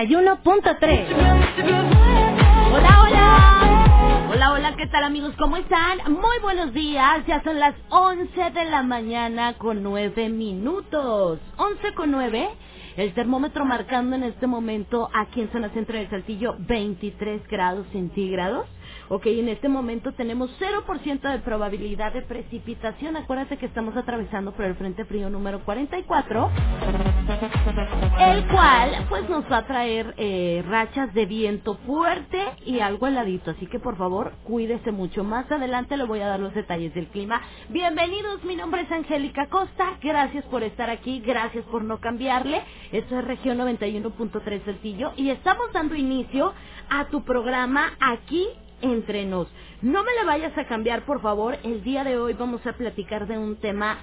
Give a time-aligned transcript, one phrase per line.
[0.00, 1.06] 91.3.
[2.72, 4.28] Hola, hola.
[4.30, 5.34] Hola, hola, ¿qué tal amigos?
[5.38, 5.98] ¿Cómo están?
[6.12, 7.26] Muy buenos días.
[7.26, 11.40] Ya son las 11 de la mañana con 9 minutos.
[11.58, 12.48] 11 con 9.
[12.96, 18.66] El termómetro marcando en este momento aquí en zona centro de Saltillo 23 grados centígrados.
[19.10, 23.16] Ok, en este momento tenemos 0% de probabilidad de precipitación.
[23.16, 26.50] Acuérdate que estamos atravesando por el Frente Frío número 44,
[28.40, 33.50] el cual pues nos va a traer eh, rachas de viento fuerte y algo heladito.
[33.50, 35.24] Así que por favor, cuídese mucho.
[35.24, 37.42] Más adelante le voy a dar los detalles del clima.
[37.68, 39.98] Bienvenidos, mi nombre es Angélica Costa.
[40.02, 42.62] Gracias por estar aquí, gracias por no cambiarle.
[42.92, 46.54] Esto es región 91.3 Saltillo y estamos dando inicio
[46.90, 48.48] a tu programa aquí
[48.80, 49.48] entre nos.
[49.82, 51.58] No me le vayas a cambiar, por favor.
[51.64, 53.98] El día de hoy vamos a platicar de un tema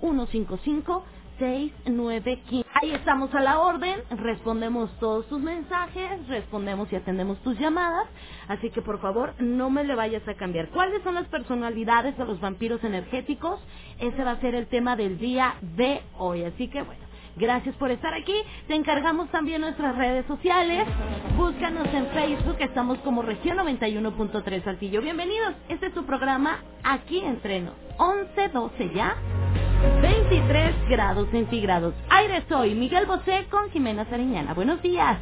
[0.00, 2.64] 844-155-6915.
[2.82, 8.06] Ahí estamos a la orden, respondemos todos tus mensajes, respondemos y atendemos tus llamadas.
[8.48, 10.68] Así que por favor, no me le vayas a cambiar.
[10.70, 13.60] ¿Cuáles son las personalidades de los vampiros energéticos?
[13.98, 16.44] Ese va a ser el tema del día de hoy.
[16.44, 17.09] Así que bueno.
[17.40, 18.34] Gracias por estar aquí.
[18.68, 20.86] Te encargamos también nuestras redes sociales.
[21.36, 25.00] Búscanos en Facebook, estamos como región 91.3 Saltillo.
[25.00, 25.54] Bienvenidos.
[25.68, 27.72] Este es tu programa aquí entreno.
[27.98, 29.16] 11, 12 ya.
[30.02, 31.94] 23 grados centígrados.
[32.10, 34.52] Aire soy Miguel Bosé con Jimena Sariñana.
[34.54, 35.18] Buenos días.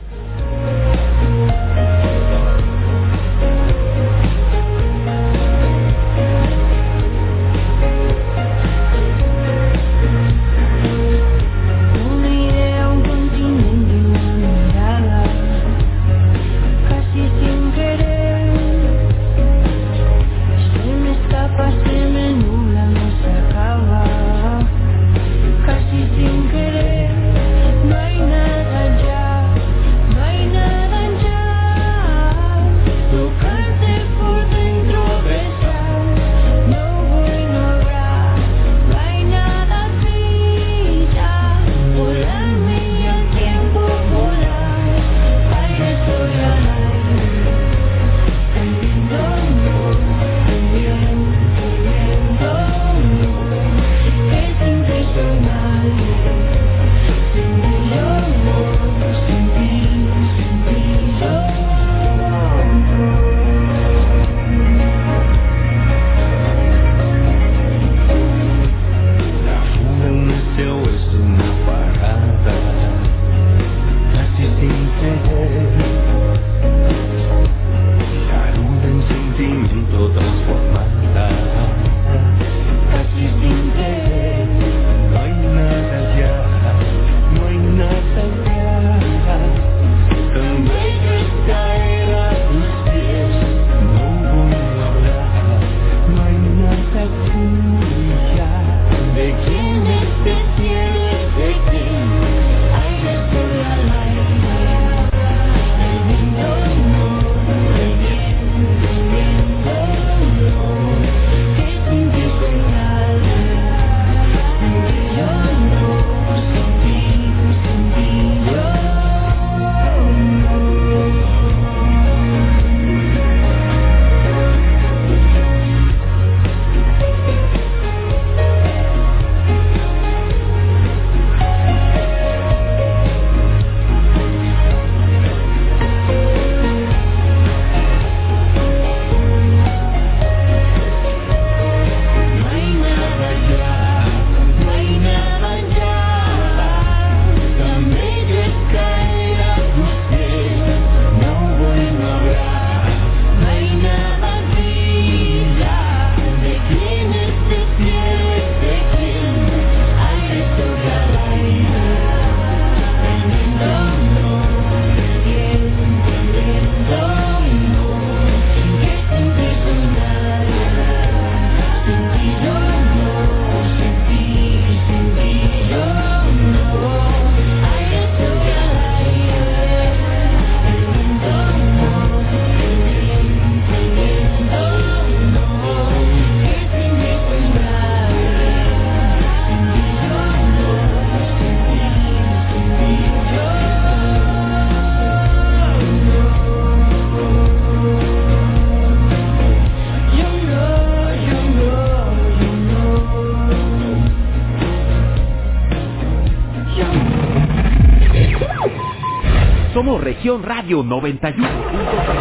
[210.36, 212.17] Radio 91.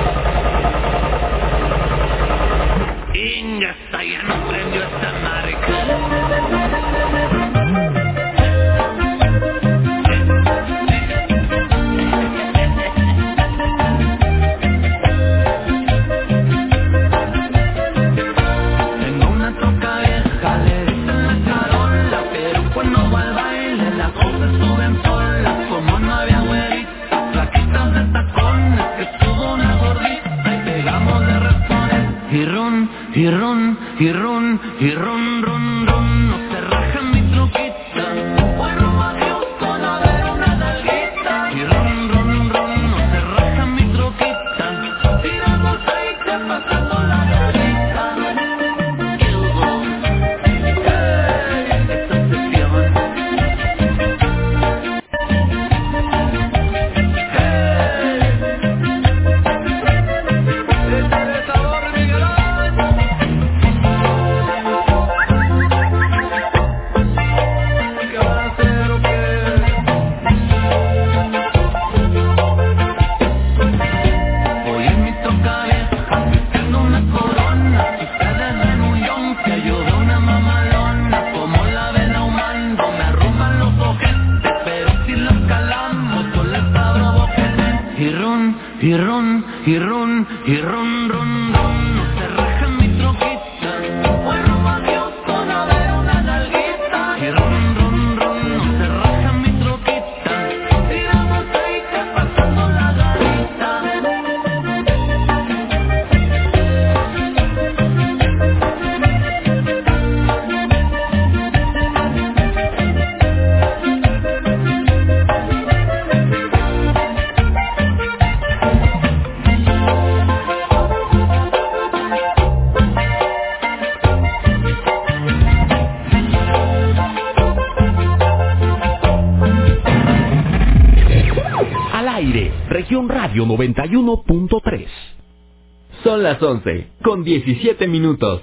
[136.38, 138.41] las 11, con 17 minutos.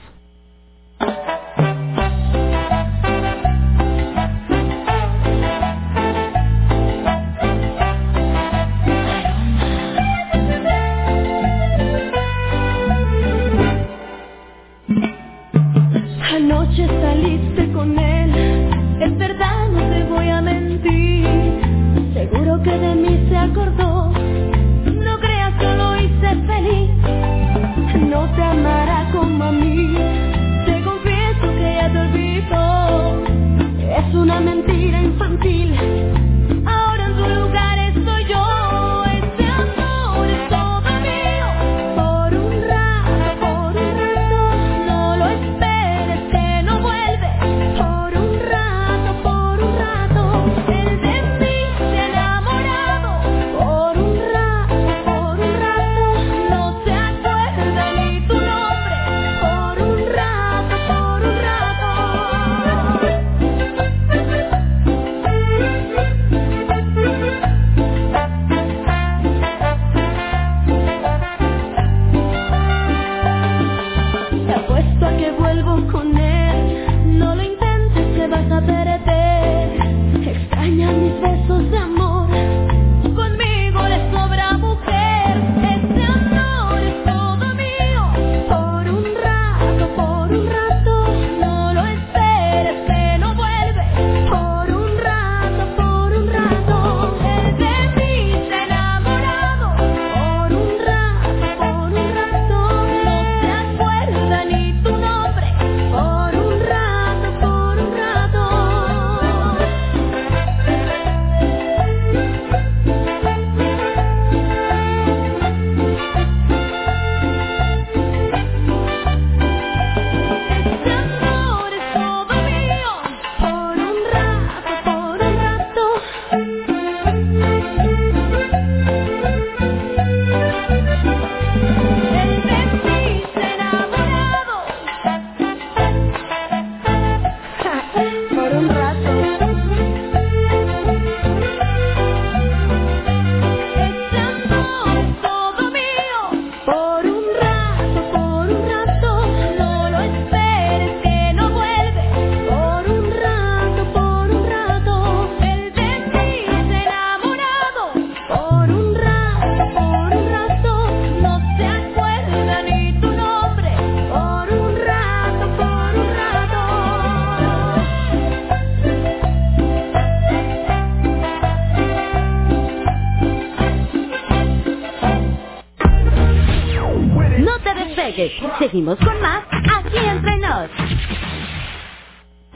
[178.74, 180.68] seguimos con más aquí entre nos.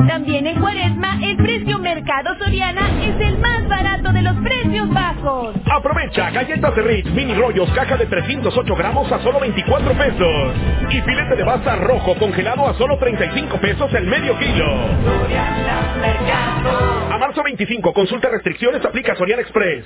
[0.09, 5.55] También en Cuaresma, el precio Mercado Soriana es el más barato de los precios bajos.
[5.71, 10.55] Aprovecha galletas de Ritz, mini rollos, caja de 308 gramos a solo 24 pesos.
[10.91, 14.67] Y filete de basta rojo congelado a solo 35 pesos el medio kilo.
[15.05, 17.13] Soriana, mercado.
[17.13, 19.85] A marzo 25, consulta restricciones, aplica Soriana Express.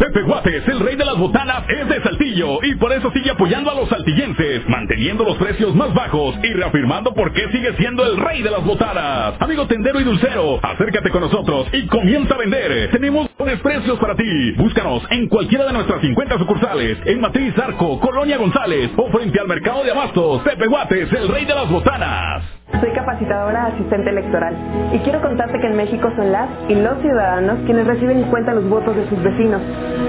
[0.00, 3.70] Pepe Guates, el rey de las botanas, es de Saltillo y por eso sigue apoyando
[3.70, 8.16] a los saltillenses, manteniendo los precios más bajos y reafirmando por qué sigue siendo el
[8.16, 9.34] rey de las botanas.
[9.38, 12.90] Amigo tendero y dulcero, acércate con nosotros y comienza a vender.
[12.92, 13.29] Tenemos
[13.62, 14.52] precios para ti.
[14.52, 19.48] Búscanos en cualquiera de nuestras 50 sucursales, en Matriz Arco, Colonia González o frente al
[19.48, 22.44] mercado de abastos, Pepe Guates, el rey de las botanas.
[22.80, 24.56] Soy capacitadora asistente electoral
[24.92, 28.54] y quiero contarte que en México son las y los ciudadanos quienes reciben en cuenta
[28.54, 29.60] los votos de sus vecinos.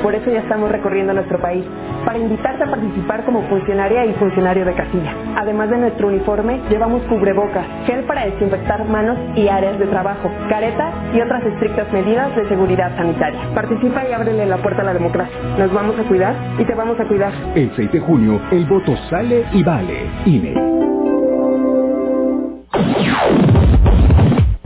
[0.04, 1.66] Por eso ya estamos recorriendo nuestro país,
[2.06, 5.14] para invitarte a participar como funcionaria y funcionario de casilla.
[5.38, 10.92] Además de nuestro uniforme, llevamos cubrebocas, gel para desinfectar manos y áreas de trabajo, careta
[11.14, 13.21] y otras estrictas medidas de seguridad sanitaria.
[13.54, 15.38] Participa y ábrele la puerta a la democracia.
[15.58, 17.32] Nos vamos a cuidar y te vamos a cuidar.
[17.56, 20.10] El 6 de junio, el voto sale y vale.
[20.25, 21.11] INE.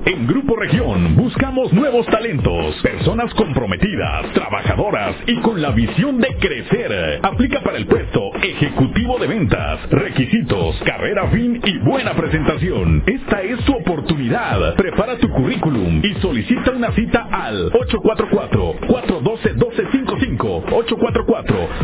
[0.06, 7.22] En Grupo Región buscamos nuevos talentos, personas comprometidas, trabajadoras y con la visión de crecer.
[7.24, 9.90] Aplica para el puesto Ejecutivo de Ventas.
[9.90, 13.02] Requisitos, carrera fin y buena presentación.
[13.08, 14.76] Esta es tu oportunidad.
[14.76, 20.66] Prepara tu currículum y solicita una cita al 844-412-1255.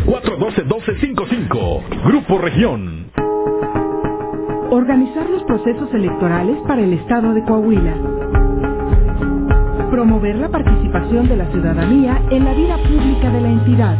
[0.06, 2.06] 844-412-1255.
[2.06, 3.21] Grupo Región.
[4.74, 7.94] Organizar los procesos electorales para el Estado de Coahuila.
[9.92, 13.98] Promover la participación de la ciudadanía en la vida pública de la entidad.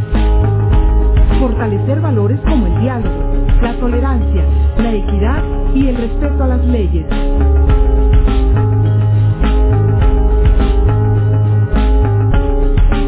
[1.42, 4.46] Fortalecer valores como el diálogo, la tolerancia,
[4.78, 5.44] la equidad
[5.76, 7.06] y el respeto a las leyes.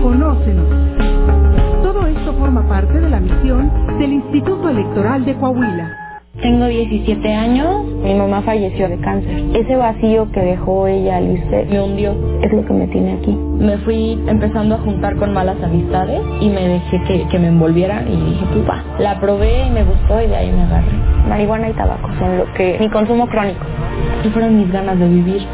[0.03, 0.67] Conócenos.
[1.81, 6.02] Todo esto forma parte de la misión del Instituto Electoral de Coahuila.
[6.43, 9.45] Tengo 17 años, mi mamá falleció de cáncer.
[9.53, 13.31] Ese vacío que dejó ella al irse me hundió, es lo que me tiene aquí.
[13.31, 18.11] Me fui empezando a juntar con malas amistades y me dejé que, que me envolvieran
[18.11, 20.91] y dije, pupa, la probé y me gustó y de ahí me agarré.
[21.29, 23.65] Marihuana y tabaco son lo que, mi consumo crónico.
[24.25, 25.47] Y fueron mis ganas de vivir.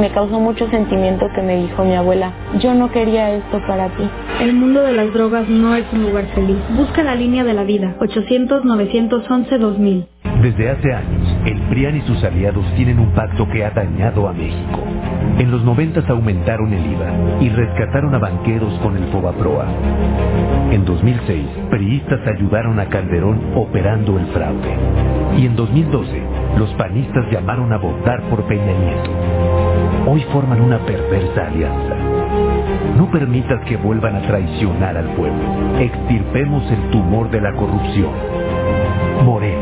[0.00, 4.08] Me causó mucho sentimiento que me dijo mi abuela, yo no quería esto para ti.
[4.40, 6.56] El mundo de las drogas no es un lugar feliz.
[6.76, 10.06] Busca la línea de la vida, 800-911-2000.
[10.42, 14.32] Desde hace años, el PRIAN y sus aliados tienen un pacto que ha dañado a
[14.32, 14.80] México.
[15.38, 19.66] En los 90 aumentaron el IVA y rescataron a banqueros con el Fobaproa.
[20.72, 24.74] En 2006, priistas ayudaron a Calderón operando el fraude.
[25.38, 26.22] Y en 2012,
[26.58, 29.61] los panistas llamaron a votar por Peña Nieto.
[30.06, 31.96] Hoy forman una perversa alianza.
[32.96, 35.78] No permitas que vuelvan a traicionar al pueblo.
[35.78, 38.12] Extirpemos el tumor de la corrupción.
[39.24, 39.61] Morena.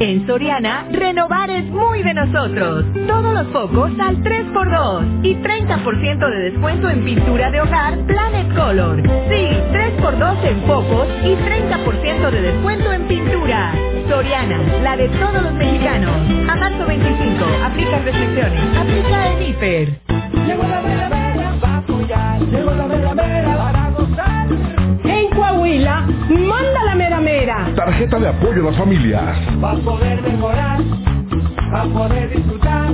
[0.00, 2.86] En Soriana, renovar es muy de nosotros.
[3.06, 9.02] Todos los focos al 3x2 y 30% de descuento en pintura de hogar Planet Color.
[9.02, 13.74] Sí, 3x2 en focos y 30% de descuento en pintura.
[14.08, 16.16] Soriana, la de todos los mexicanos.
[16.48, 18.78] A marzo 25, aplica restricciones.
[18.78, 20.00] Aplica en hiper.
[20.46, 22.40] Llegó la mera mera para apoyar.
[22.40, 24.46] Llegó la mera mera para gozar.
[25.04, 26.89] En Coahuila, manda
[27.76, 29.36] Tarjeta de apoyo a las familias.
[29.62, 30.80] Va a poder mejorar.
[31.72, 32.90] Va a poder disfrutar.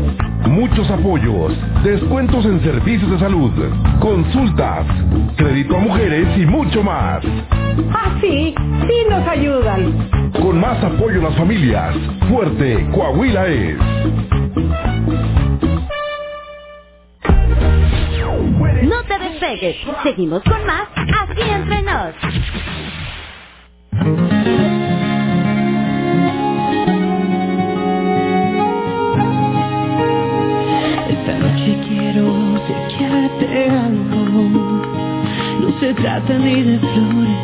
[0.49, 1.53] Muchos apoyos,
[1.85, 3.53] descuentos en servicios de salud,
[4.01, 4.85] consultas,
[5.37, 7.25] crédito a mujeres y mucho más.
[7.95, 8.55] Así,
[8.89, 10.09] sí nos ayudan.
[10.33, 11.95] Con más apoyo a las familias,
[12.29, 13.77] fuerte Coahuila es.
[18.83, 19.77] No te despegues.
[20.03, 22.86] Seguimos con más aquí entre nos.
[31.09, 34.23] Esta noche quiero obsequiarte algo.
[35.61, 37.41] No se trata ni de flores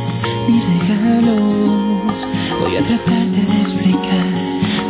[0.49, 2.15] ni regalos.
[2.61, 4.27] Voy a tratarte de explicar,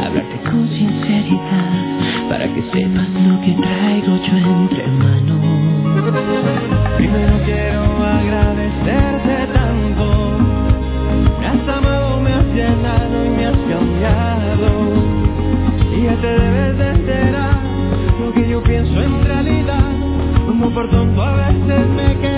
[0.05, 5.42] hablarte con sinceridad, para que sepas lo que traigo yo entre manos.
[6.96, 9.01] Primero quiero agradecerte
[16.12, 17.59] Ya te debes de enterar
[18.20, 19.81] lo que yo pienso en realidad.
[20.46, 22.31] Como por tonto a veces me quedo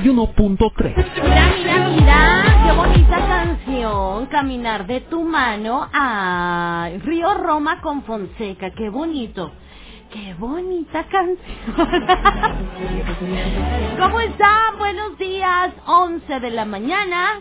[0.00, 0.96] 91.3.
[1.22, 8.70] Mira, mira, mira, qué bonita canción, Caminar de tu mano a Río Roma con Fonseca,
[8.70, 9.52] qué bonito.
[10.12, 11.38] Qué bonita canción.
[14.00, 14.78] ¿Cómo están?
[14.78, 15.72] Buenos días.
[15.86, 17.40] 11 de la mañana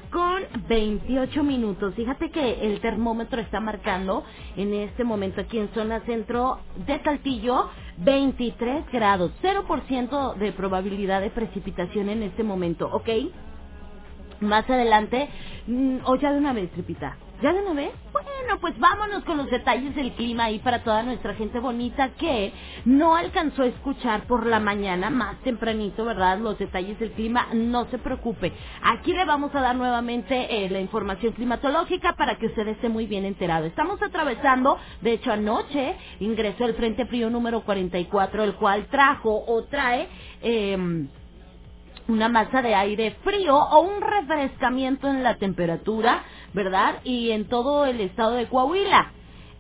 [0.68, 1.94] 28 minutos.
[1.96, 4.24] Fíjate que el termómetro está marcando
[4.58, 9.32] en este momento aquí en zona centro de Saltillo 23 grados.
[9.42, 13.10] 0% de probabilidad de precipitación en este momento, ¿ok?
[14.42, 15.30] Más adelante,
[15.68, 17.18] mm, o ya de una vez, Tripita.
[17.44, 17.84] ¿Ya de una?
[18.14, 22.54] Bueno, pues vámonos con los detalles del clima ahí para toda nuestra gente bonita que
[22.86, 26.40] no alcanzó a escuchar por la mañana, más tempranito, ¿verdad?
[26.40, 28.54] Los detalles del clima, no se preocupe.
[28.84, 33.08] Aquí le vamos a dar nuevamente eh, la información climatológica para que usted esté muy
[33.08, 33.66] bien enterado.
[33.68, 39.66] Estamos atravesando, de hecho anoche ingresó el Frente Frío número 44, el cual trajo o
[39.66, 40.10] trae...
[40.44, 41.08] Eh,
[42.10, 47.00] una masa de aire frío o un refrescamiento en la temperatura, ¿verdad?
[47.04, 49.12] Y en todo el estado de Coahuila.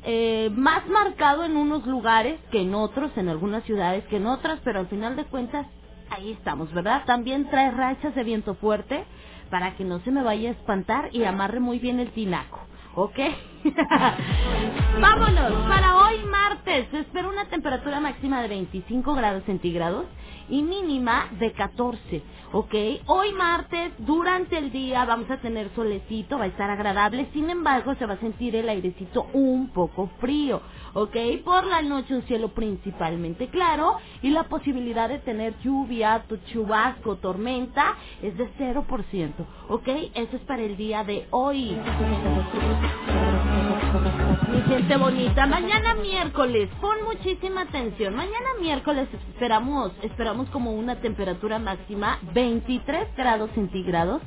[0.05, 4.59] Eh, más marcado en unos lugares que en otros, en algunas ciudades que en otras,
[4.63, 5.65] pero al final de cuentas
[6.09, 7.03] ahí estamos, ¿verdad?
[7.05, 9.05] También trae rachas de viento fuerte
[9.49, 12.59] para que no se me vaya a espantar y amarre muy bien el tinaco.
[12.95, 13.17] ¿Ok?
[15.01, 15.67] Vámonos.
[15.67, 20.05] Para hoy martes se espera una temperatura máxima de 25 grados centígrados
[20.49, 22.23] y mínima de 14.
[22.53, 22.73] ¿Ok?
[23.07, 27.29] Hoy martes, durante el día vamos a tener solecito, va a estar agradable.
[27.33, 30.61] Sin embargo, se va a sentir el airecito un poco frío.
[30.93, 31.15] ¿Ok?
[31.43, 37.95] Por la noche un cielo principalmente claro y la posibilidad de tener lluvia, chubasco, tormenta
[38.21, 39.33] es de 0%.
[39.69, 39.87] ¿Ok?
[40.15, 41.77] Eso es para el día de hoy.
[44.41, 48.15] Mi gente bonita, mañana miércoles, pon muchísima atención.
[48.15, 54.21] Mañana miércoles esperamos, esperamos como una temperatura máxima 23 grados centígrados,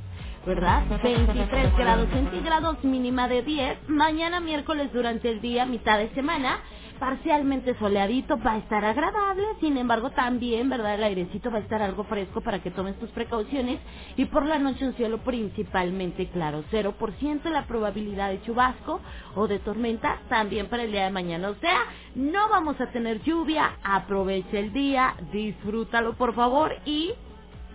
[0.47, 0.85] ¿verdad?
[1.03, 3.89] 23 grados centígrados, mínima de 10.
[3.89, 6.61] Mañana miércoles durante el día, mitad de semana,
[6.97, 9.45] parcialmente soleadito, va a estar agradable.
[9.61, 10.95] Sin embargo, también, ¿verdad?
[10.97, 13.81] El airecito va a estar algo fresco para que tomes tus precauciones.
[14.17, 19.01] Y por la noche un cielo principalmente claro, 0% la probabilidad de chubasco
[19.35, 21.49] o de tormenta también para el día de mañana.
[21.51, 21.81] O sea,
[22.15, 27.13] no vamos a tener lluvia, aprovecha el día, disfrútalo por favor y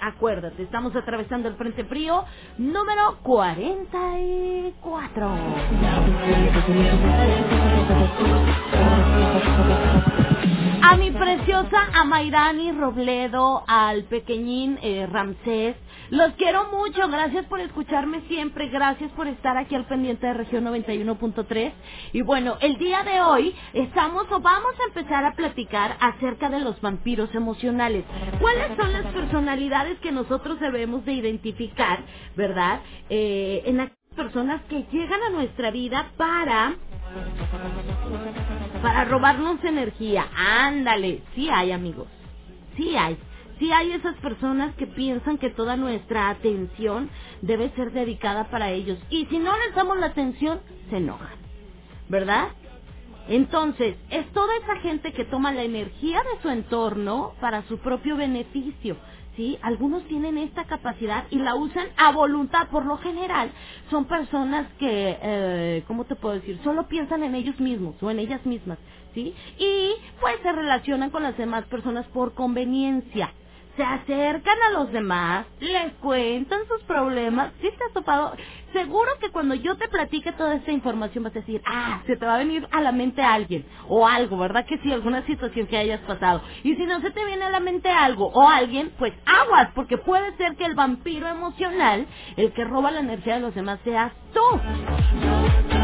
[0.01, 2.23] acuérdate, estamos atravesando el frente frío
[2.57, 5.31] número 44.
[10.83, 15.75] A mi preciosa Amairani Robledo, al pequeñín eh, Ramsés,
[16.09, 20.65] los quiero mucho, gracias por escucharme siempre, gracias por estar aquí al pendiente de región
[20.65, 21.71] 91.3.
[22.11, 26.59] Y bueno, el día de hoy estamos o vamos a empezar a platicar acerca de
[26.59, 28.03] los vampiros emocionales.
[28.41, 31.99] ¿Cuáles son las personalidades que nosotros debemos de identificar,
[32.35, 32.81] verdad?
[33.09, 33.79] Eh, en
[34.15, 36.75] personas que llegan a nuestra vida para
[38.81, 40.27] para robarnos energía.
[40.35, 42.07] Ándale, sí hay amigos,
[42.75, 43.17] sí hay.
[43.59, 47.09] Sí hay esas personas que piensan que toda nuestra atención
[47.41, 48.99] debe ser dedicada para ellos.
[49.11, 51.37] Y si no les damos la atención, se enojan.
[52.09, 52.49] ¿Verdad?
[53.29, 58.17] Entonces, es toda esa gente que toma la energía de su entorno para su propio
[58.17, 58.97] beneficio.
[59.35, 59.57] ¿Sí?
[59.63, 62.69] Algunos tienen esta capacidad y la usan a voluntad.
[62.69, 63.51] Por lo general,
[63.89, 66.59] son personas que, eh, ¿cómo te puedo decir?
[66.63, 68.79] Solo piensan en ellos mismos o en ellas mismas.
[69.13, 69.33] ¿Sí?
[69.59, 69.91] Y
[70.21, 73.33] pues se relacionan con las demás personas por conveniencia.
[73.75, 77.51] Se acercan a los demás, les cuentan sus problemas.
[77.61, 78.33] ¿Sí te has topado?
[78.73, 82.25] Seguro que cuando yo te platique toda esta información vas a decir, ah, se te
[82.25, 84.65] va a venir a la mente alguien o algo, ¿verdad?
[84.65, 86.41] Que sí, alguna situación que hayas pasado.
[86.63, 89.97] Y si no se te viene a la mente algo o alguien, pues aguas, porque
[89.97, 92.07] puede ser que el vampiro emocional,
[92.37, 95.80] el que roba la energía de los demás, seas tú.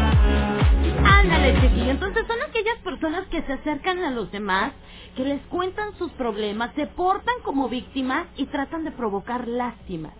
[1.90, 4.72] Entonces son aquellas personas que se acercan a los demás,
[5.16, 10.12] que les cuentan sus problemas, se portan como víctimas y tratan de provocar lástima.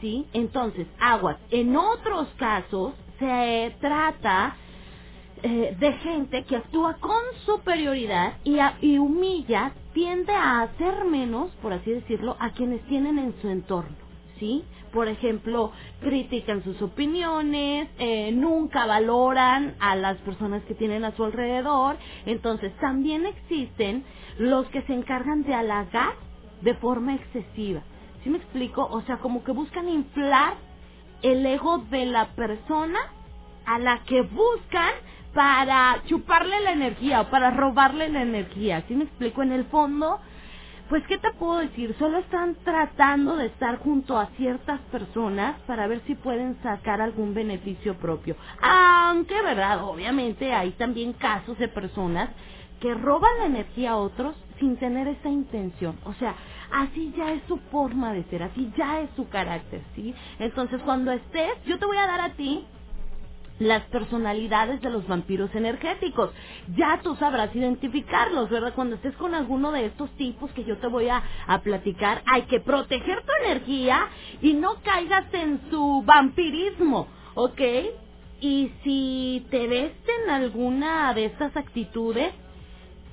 [0.00, 0.26] ¿Sí?
[0.34, 1.38] Entonces, aguas.
[1.50, 4.56] En otros casos se trata
[5.42, 11.50] eh, de gente que actúa con superioridad y, a- y humilla, tiende a hacer menos,
[11.62, 13.96] por así decirlo, a quienes tienen en su entorno.
[14.40, 14.64] ¿Sí?
[14.92, 21.24] Por ejemplo, critican sus opiniones, eh, nunca valoran a las personas que tienen a su
[21.24, 21.96] alrededor.
[22.26, 24.04] Entonces, también existen
[24.38, 26.14] los que se encargan de halagar
[26.62, 27.82] de forma excesiva.
[28.24, 28.86] ¿Sí me explico?
[28.90, 30.54] O sea, como que buscan inflar
[31.22, 32.98] el ego de la persona
[33.66, 34.92] a la que buscan
[35.34, 38.84] para chuparle la energía o para robarle la energía.
[38.88, 39.42] ¿Sí me explico?
[39.42, 40.20] En el fondo,
[40.90, 41.94] pues, ¿qué te puedo decir?
[42.00, 47.32] Solo están tratando de estar junto a ciertas personas para ver si pueden sacar algún
[47.32, 48.34] beneficio propio.
[48.60, 49.84] Aunque, ¿verdad?
[49.84, 52.30] Obviamente hay también casos de personas
[52.80, 55.96] que roban la energía a otros sin tener esa intención.
[56.04, 56.34] O sea,
[56.72, 60.12] así ya es su forma de ser, así ya es su carácter, ¿sí?
[60.40, 62.66] Entonces, cuando estés, yo te voy a dar a ti
[63.60, 66.30] las personalidades de los vampiros energéticos.
[66.76, 68.72] Ya tú sabrás identificarlos, ¿verdad?
[68.74, 71.22] Cuando estés con alguno de estos tipos que yo te voy a,
[71.62, 74.08] platicar, hay que proteger tu energía
[74.40, 77.60] y no caigas en su vampirismo, ¿ok?
[78.40, 79.92] Y si te ves
[80.24, 82.32] en alguna de estas actitudes,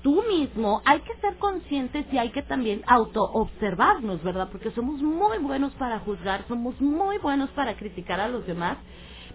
[0.01, 4.47] tú mismo hay que ser conscientes y hay que también auto-observarnos, ¿verdad?
[4.49, 8.77] Porque somos muy buenos para juzgar, somos muy buenos para criticar a los demás.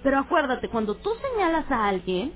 [0.03, 2.33] Pero acuérdate, cuando tú señalas a alguien,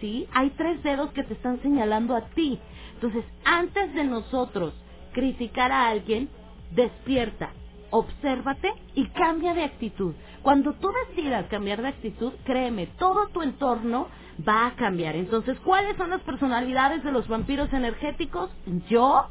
[0.00, 0.26] ¿sí?
[0.32, 2.58] Hay tres dedos que te están señalando a ti.
[2.94, 4.74] Entonces, antes de nosotros
[5.12, 6.28] criticar a alguien,
[6.72, 7.50] despierta,
[7.90, 10.14] obsérvate y cambia de actitud.
[10.42, 14.08] Cuando tú decidas cambiar de actitud, créeme, todo tu entorno
[14.46, 15.16] va a cambiar.
[15.16, 18.50] Entonces, ¿cuáles son las personalidades de los vampiros energéticos?
[18.88, 19.28] Yo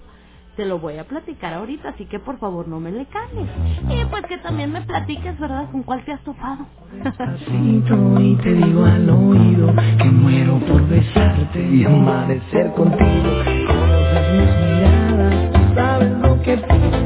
[0.56, 3.50] te lo voy a platicar ahorita, así que por favor no me le cambies.
[3.90, 5.70] Y pues que también me platiques, ¿verdad?
[5.72, 6.68] ¿Con cuál te has topado?
[8.22, 13.32] Y te digo al oído que muero por besarte y amanecer contigo.
[13.68, 17.03] Conoces mis miradas, sabes lo que pido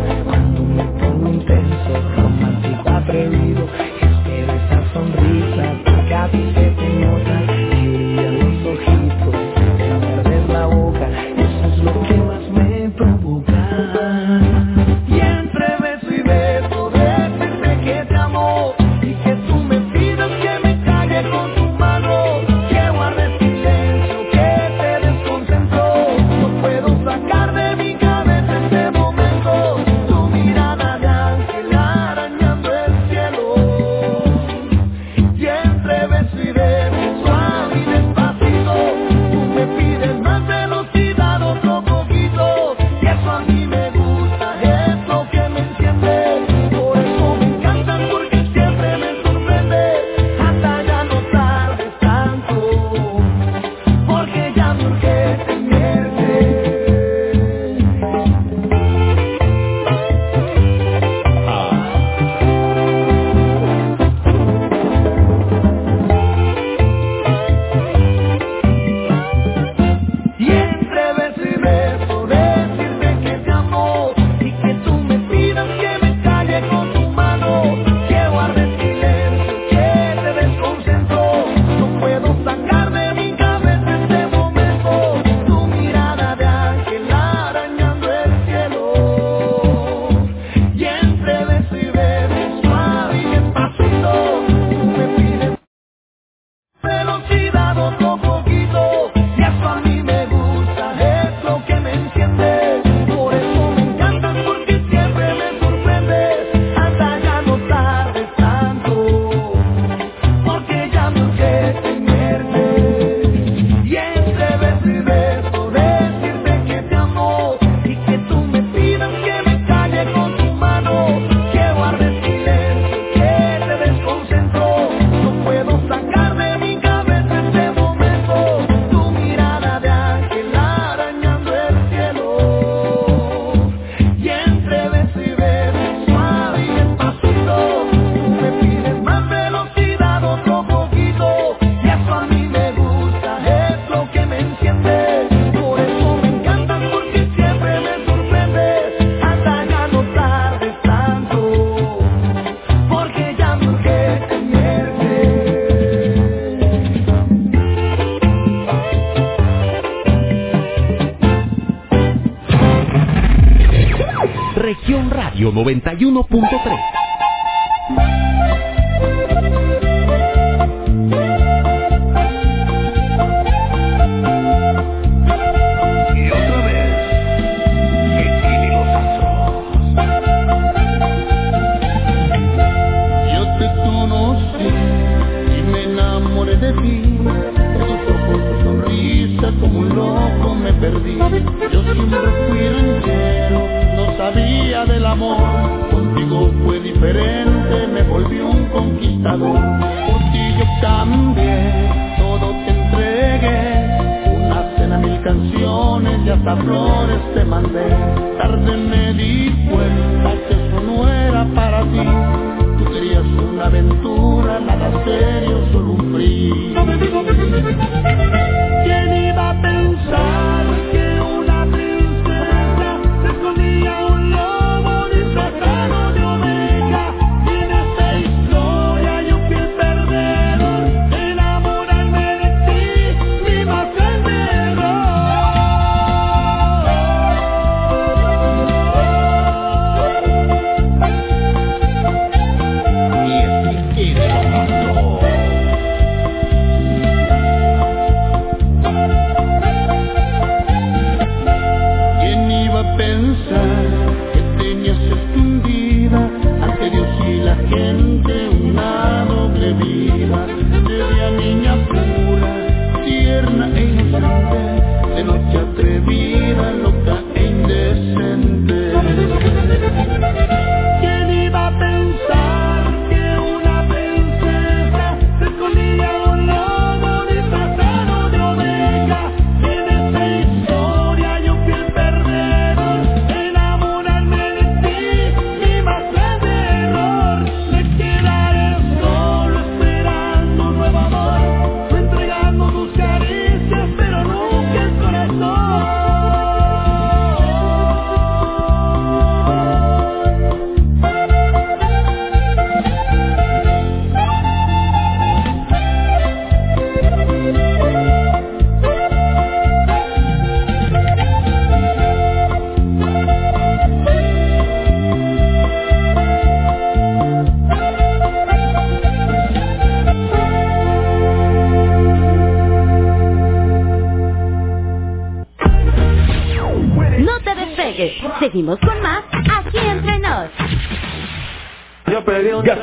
[165.47, 167.07] Estéreo 91.3.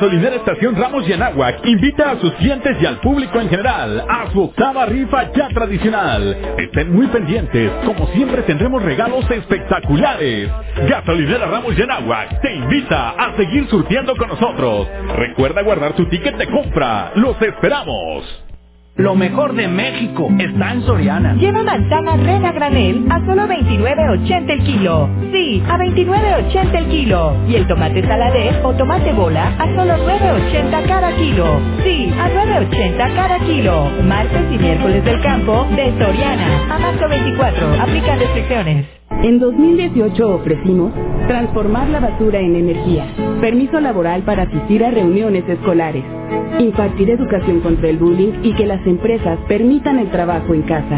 [0.05, 4.29] Gasolinera Estación Ramos y Anáhuac invita a sus clientes y al público en general a
[4.31, 6.37] su octava rifa ya tradicional.
[6.59, 10.47] Estén muy pendientes, como siempre tendremos regalos espectaculares.
[10.87, 14.87] Gasolinera Ramos y Anáhuac te invita a seguir surtiendo con nosotros.
[15.15, 17.11] Recuerda guardar tu ticket de compra.
[17.15, 18.45] Los esperamos.
[18.97, 21.33] Lo mejor de México está en Soriana.
[21.33, 25.09] Lleva manzana Rena granel a solo 29.80 el kilo.
[25.67, 27.35] A 29.80 el kilo.
[27.47, 31.45] Y el tomate saladez o tomate bola a solo 9.80 cada kilo.
[31.83, 33.89] Sí, a 9.80 cada kilo.
[34.03, 36.75] Martes y miércoles del campo de Soriana.
[36.75, 37.81] A marzo 24.
[37.81, 38.85] Aplican restricciones.
[39.23, 40.91] En 2018 ofrecimos
[41.27, 43.07] transformar la basura en energía,
[43.41, 46.03] permiso laboral para asistir a reuniones escolares,
[46.59, 50.97] impartir educación contra el bullying y que las empresas permitan el trabajo en casa.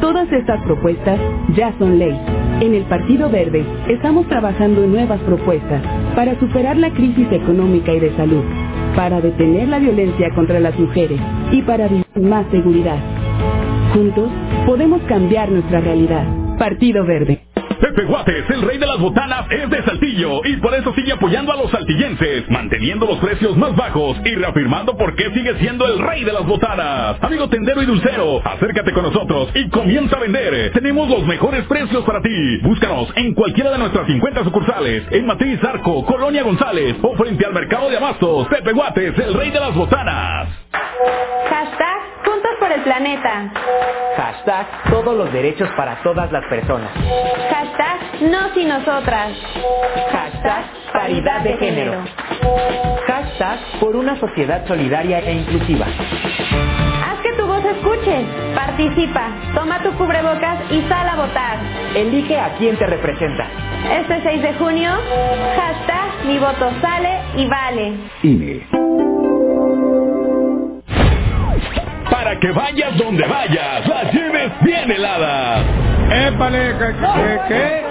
[0.00, 1.18] Todas estas propuestas
[1.56, 2.45] ya son ley.
[2.60, 5.82] En el Partido Verde estamos trabajando en nuevas propuestas
[6.14, 8.42] para superar la crisis económica y de salud,
[8.96, 11.20] para detener la violencia contra las mujeres
[11.52, 12.98] y para vivir más seguridad.
[13.92, 14.30] Juntos
[14.66, 16.26] podemos cambiar nuestra realidad.
[16.58, 17.42] Partido Verde.
[17.80, 21.52] Pepe Guates, el rey de las botanas, es de Saltillo y por eso sigue apoyando
[21.52, 25.98] a los saltillenses, manteniendo los precios más bajos y reafirmando por qué sigue siendo el
[25.98, 27.16] rey de las botanas.
[27.22, 30.72] Amigo tendero y dulcero, acércate con nosotros y comienza a vender.
[30.72, 32.58] Tenemos los mejores precios para ti.
[32.62, 37.52] Búscanos en cualquiera de nuestras 50 sucursales, en Matriz Arco, Colonia González o frente al
[37.52, 38.48] Mercado de Abastos.
[38.48, 40.48] Pepe Guates, el rey de las botanas.
[41.50, 41.95] Hashtag
[42.36, 43.50] Juntos por el Planeta.
[44.14, 46.90] Hashtag todos los derechos para todas las personas.
[47.50, 49.32] Hashtag Nos y Nosotras.
[50.12, 52.04] Hashtag paridad de género.
[53.06, 55.86] Hashtag por una sociedad solidaria e inclusiva.
[55.86, 58.26] Haz que tu voz escuche.
[58.54, 59.30] Participa.
[59.54, 61.58] Toma tu cubrebocas y sal a votar.
[61.94, 63.46] Elige a quien te representa.
[63.98, 64.90] Este 6 de junio,
[65.56, 67.96] hashtag Mi voto sale y vale.
[68.22, 69.15] INE.
[72.26, 75.64] Para que vayas donde vayas, las lleves bien heladas.
[76.10, 76.74] ¡Épale!
[76.76, 76.92] ¿Qué?
[76.98, 77.84] qué,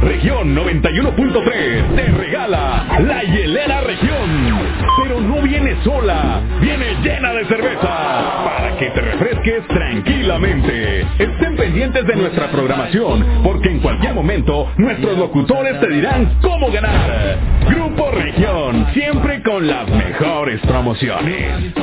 [0.00, 0.06] qué?
[0.06, 4.58] Región 91.3 te regala la hielera región.
[5.02, 11.02] Pero no viene sola, viene llena de cerveza para que te refresques tranquilamente.
[11.18, 17.36] Estén pendientes de nuestra programación porque en cualquier momento nuestros locutores te dirán cómo ganar.
[17.68, 21.74] Grupo Región, siempre con las mejores promociones.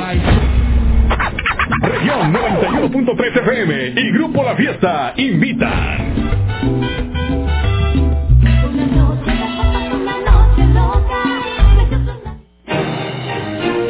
[1.82, 6.40] Región 91.3 FM y Grupo La Fiesta invitan.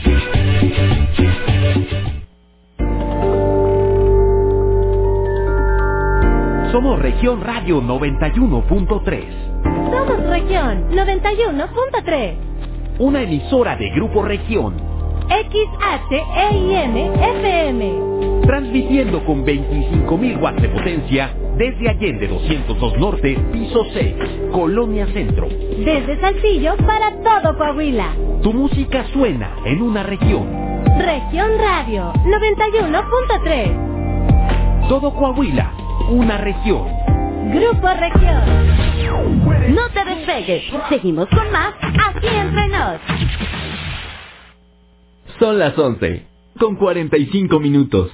[6.71, 9.23] Somos Región Radio 91.3.
[9.91, 12.35] Somos Región 91.3.
[12.99, 14.88] Una emisora de Grupo Región.
[15.29, 18.09] XHEIN FM.
[18.45, 24.15] Transmitiendo con 25.000 watts de potencia desde Allende 202 Norte, piso 6,
[24.51, 25.47] Colonia Centro.
[25.49, 28.13] Desde Saltillo para todo Coahuila.
[28.41, 30.47] Tu música suena en una región.
[30.97, 34.87] Región Radio 91.3.
[34.87, 35.71] Todo Coahuila,
[36.09, 36.87] una región.
[37.53, 38.41] Grupo Región.
[39.75, 40.63] No te despegues.
[40.89, 42.99] Seguimos con más aquí entre nos.
[45.39, 46.25] Son las 11,
[46.59, 48.11] con 45 minutos.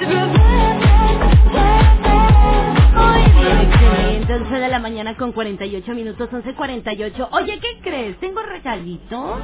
[3.62, 7.30] Excelente, 11 de la mañana con 48 minutos, 11.48.
[7.32, 8.18] Oye, ¿qué crees?
[8.20, 9.40] ¿Tengo regalitos?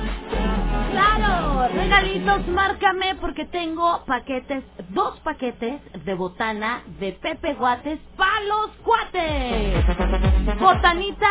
[0.92, 8.70] Claro, regalitos, márcame porque tengo paquetes, dos paquetes de botana de Pepe Guates para los
[8.84, 9.86] cuates.
[10.60, 11.28] Botanita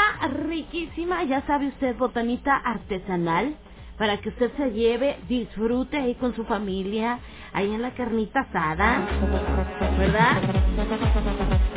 [0.46, 3.56] riquísima, ya sabe usted, botanita artesanal
[3.98, 7.20] para que usted se lleve, disfrute ahí con su familia,
[7.52, 9.06] ahí en la carnita asada,
[9.98, 10.42] ¿verdad?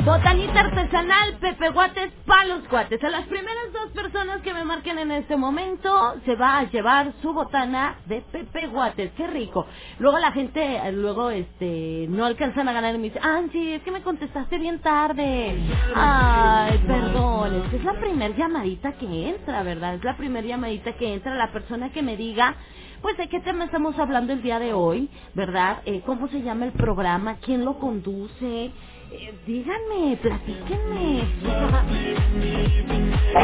[0.08, 3.04] Botanita artesanal, Pepe Guates, palos cuates.
[3.04, 7.12] A las primeras dos personas que me marquen en este momento se va a llevar
[7.20, 9.12] su botana de Pepe Guates.
[9.18, 9.66] Qué rico.
[9.98, 13.74] Luego la gente, eh, luego este, no alcanzan a ganar y me dice, ah, sí,
[13.74, 15.58] es que me contestaste bien tarde.
[15.94, 19.96] Ay, perdón, es que es la primer llamadita que entra, ¿verdad?
[19.96, 22.56] Es la primer llamadita que entra la persona que me diga
[23.02, 25.82] pues de qué tema estamos hablando el día de hoy, ¿verdad?
[25.84, 27.36] Eh, ¿Cómo se llama el programa?
[27.44, 28.72] ¿Quién lo conduce?
[29.10, 31.22] Eh, díganme, platíquenme.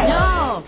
[0.08, 0.62] Yo.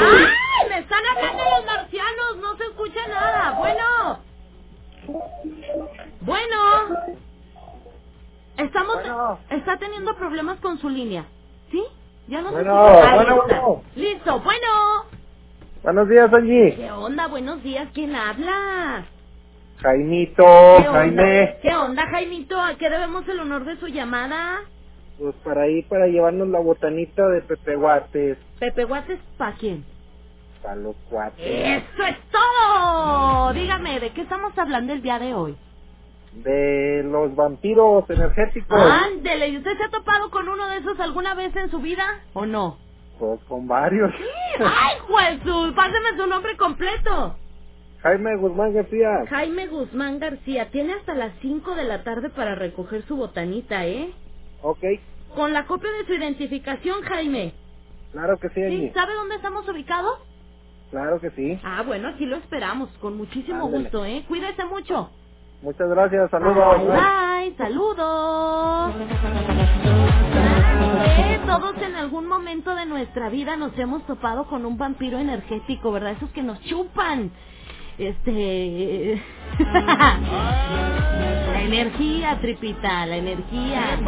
[0.00, 0.26] ¡Ay!
[0.68, 3.58] Me están hablando los marcianos, no se escucha nada.
[3.58, 4.18] Bueno.
[6.22, 6.56] Bueno.
[8.56, 8.98] Estamos,
[9.50, 11.26] está teniendo problemas con su línea.
[11.70, 11.84] ¿Sí?
[12.28, 12.74] Ya no Bueno,
[13.14, 13.82] bueno, bueno.
[13.94, 15.04] Listo, bueno.
[15.82, 16.76] Buenos días, Angie.
[16.76, 17.28] ¿Qué onda?
[17.28, 19.06] Buenos días, ¿quién habla?
[19.82, 20.44] Jaimito,
[20.78, 20.84] ¿Qué?
[20.84, 21.58] Jaime.
[21.62, 22.60] ¿Qué onda, Jaimito?
[22.60, 24.60] ¿A qué debemos el honor de su llamada?
[25.18, 28.38] Pues para ahí, para llevarnos la botanita de Pepe Guates.
[28.58, 29.84] Pepe Guates, ¿pa' quién?
[30.62, 31.44] Para los cuates.
[31.44, 33.52] ¡Eso es todo!
[33.52, 35.56] Dígame, ¿de qué estamos hablando el día de hoy?
[36.32, 38.78] De los vampiros energéticos.
[38.80, 42.20] Ándele, ¿y usted se ha topado con uno de esos alguna vez en su vida
[42.32, 42.78] o no?
[43.18, 44.12] Pues con varios.
[44.60, 44.96] ¡Ay,
[45.38, 45.72] Jesús!
[45.74, 47.36] Páseme su nombre completo.
[48.02, 49.26] Jaime Guzmán García.
[49.28, 50.70] Jaime Guzmán García.
[50.70, 54.12] Tiene hasta las 5 de la tarde para recoger su botanita, ¿eh?
[54.62, 54.80] Ok,
[55.34, 57.54] Con la copia de su identificación, Jaime.
[58.12, 58.90] claro que sí, ¿Sí?
[58.94, 60.18] ¿Sabe dónde estamos ubicados?
[60.90, 61.60] Claro que sí.
[61.64, 64.24] Ah, bueno, aquí lo esperamos, con muchísimo gusto, ¿eh?
[64.28, 65.10] Cuídese mucho.
[65.62, 66.78] Muchas gracias, saludos.
[66.78, 68.94] Bye, bye, saludos.
[71.18, 75.92] Eh, Todos en algún momento de nuestra vida nos hemos topado con un vampiro energético,
[75.92, 76.12] ¿verdad?
[76.12, 77.32] Esos que nos chupan.
[77.98, 79.20] Este.
[79.58, 80.20] la
[81.62, 83.98] energía, tripita, la energía.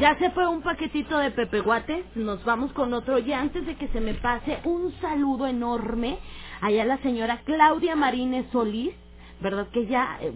[0.00, 2.04] Ya se fue un paquetito de Pepe Guates.
[2.16, 3.18] Nos vamos con otro.
[3.18, 6.18] Y antes de que se me pase, un saludo enorme
[6.62, 8.94] allá a la señora Claudia Marínez Solís.
[9.40, 9.68] ¿verdad?
[9.72, 10.32] Que ya, eh,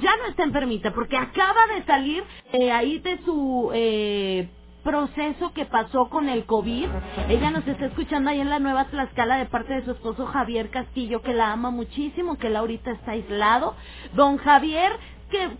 [0.00, 4.48] ya no está enfermita, porque acaba de salir eh, ahí de su eh,
[4.82, 6.88] proceso que pasó con el COVID.
[7.28, 10.70] Ella nos está escuchando ahí en la Nueva Tlaxcala de parte de su esposo Javier
[10.70, 13.74] Castillo, que la ama muchísimo, que él ahorita está aislado.
[14.14, 14.92] Don Javier,
[15.30, 15.50] que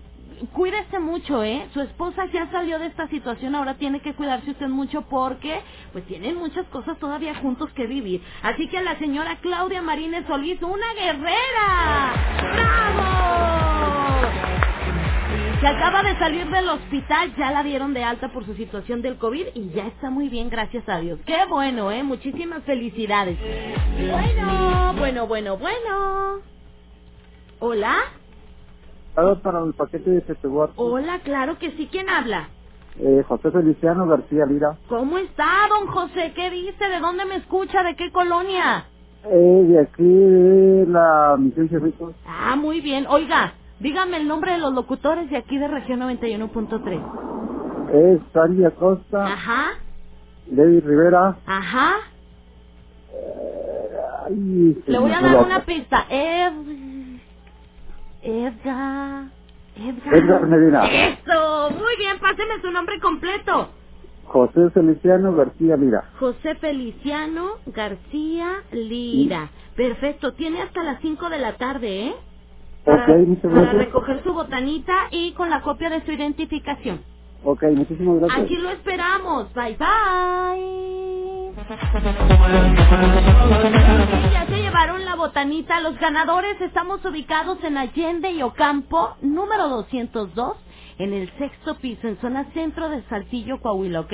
[0.52, 1.68] cuídese mucho, ¿eh?
[1.72, 5.60] Su esposa ya salió de esta situación, ahora tiene que cuidarse usted mucho porque,
[5.92, 8.22] pues, tienen muchas cosas todavía juntos que vivir.
[8.42, 12.12] Así que a la señora Claudia Marínez Solís, una guerrera.
[12.54, 13.91] ¡Bravo!
[15.62, 19.16] Se acaba de salir del hospital, ya la dieron de alta por su situación del
[19.16, 21.20] COVID y ya está muy bien, gracias a Dios.
[21.24, 22.02] Qué bueno, ¿eh?
[22.02, 23.38] Muchísimas felicidades.
[23.96, 26.40] Bueno, bueno, bueno, bueno.
[27.60, 27.94] ¿Hola?
[29.14, 30.74] Saludos para el paquete de Guates.
[30.76, 31.88] Hola, claro que sí.
[31.92, 32.48] ¿Quién habla?
[32.98, 34.76] Eh, José Feliciano García Lira.
[34.88, 36.32] ¿Cómo está, don José?
[36.34, 36.88] ¿Qué dice?
[36.88, 37.84] ¿De dónde me escucha?
[37.84, 38.86] ¿De qué colonia?
[39.26, 42.16] Eh, de aquí de la Misión Cerritos.
[42.26, 43.06] Ah, muy bien.
[43.08, 47.02] Oiga, dígame el nombre de los locutores de aquí de región 91.3.
[47.92, 49.72] Es Sandy Acosta, Ajá,
[50.46, 51.36] David Rivera.
[51.46, 51.94] ajá.
[54.26, 56.06] Ay, Le voy a dar una pista.
[56.08, 56.52] Ed...
[58.22, 59.24] Edgar...
[59.76, 60.14] Edgar...
[60.14, 60.84] Edgar Medina.
[60.86, 63.70] Eso, muy bien, páseme su nombre completo.
[64.26, 66.04] José Feliciano García Lira.
[66.18, 69.50] José Feliciano García Lira.
[69.76, 72.14] Perfecto, tiene hasta las 5 de la tarde, ¿eh?
[72.86, 73.86] Ok, muchas Para gracias.
[73.86, 77.02] recoger su botanita y con la copia de su identificación.
[77.44, 78.40] Ok, muchísimas gracias.
[78.44, 79.52] Aquí lo esperamos.
[79.54, 81.52] Bye bye.
[84.32, 85.80] Ya se llevaron la botanita.
[85.80, 90.56] Los ganadores estamos ubicados en Allende y Ocampo, número 202,
[90.98, 94.12] en el sexto piso, en zona centro de Saltillo, Coahuila, ¿ok?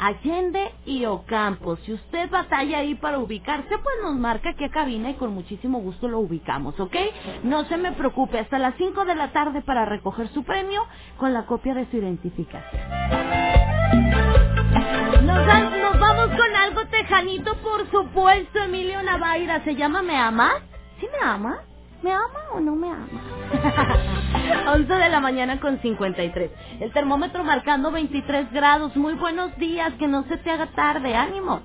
[0.00, 1.76] Allende y Ocampo.
[1.78, 6.08] Si usted batalla ahí para ubicarse, pues nos marca a cabina y con muchísimo gusto
[6.08, 6.96] lo ubicamos, ¿ok?
[7.44, 10.82] No se me preocupe, hasta las 5 de la tarde para recoger su premio
[11.18, 12.82] con la copia de su identificación.
[15.24, 15.46] Nos,
[15.78, 19.64] nos vamos con algo tejanito, por supuesto, Emilio Navaira.
[19.64, 20.62] ¿Se llama Me Amas?
[21.00, 21.58] ¿Sí me ama?
[22.02, 23.08] ¿Me ama o no me ama?
[24.74, 26.50] 11 de la mañana con 53.
[26.80, 28.96] El termómetro marcando 23 grados.
[28.96, 31.14] Muy buenos días, que no se te haga tarde.
[31.14, 31.60] Ánimo.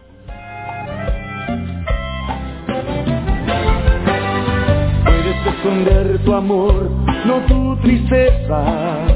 [5.05, 6.89] Puedes esconder tu amor,
[7.25, 9.07] no tu tristeza.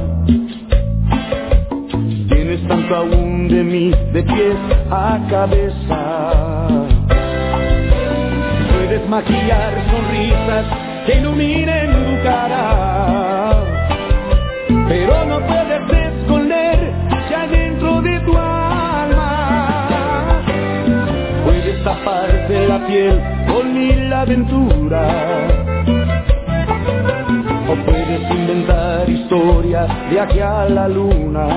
[2.30, 4.58] Tienes tanto aún de mí, de pies
[4.92, 6.68] a cabeza.
[8.72, 13.64] Puedes maquillar sonrisas que iluminen tu cara.
[14.88, 16.94] Pero no puedes esconder
[17.36, 20.42] hay dentro de tu alma.
[21.46, 25.52] Puedes taparte la piel con mil aventuras.
[27.70, 31.48] O puedes inventar historias de aquí a la luna.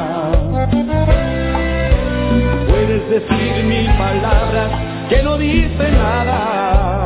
[2.70, 4.70] Puedes decir mil palabras
[5.10, 5.98] que no dicen.
[5.98, 7.01] Nada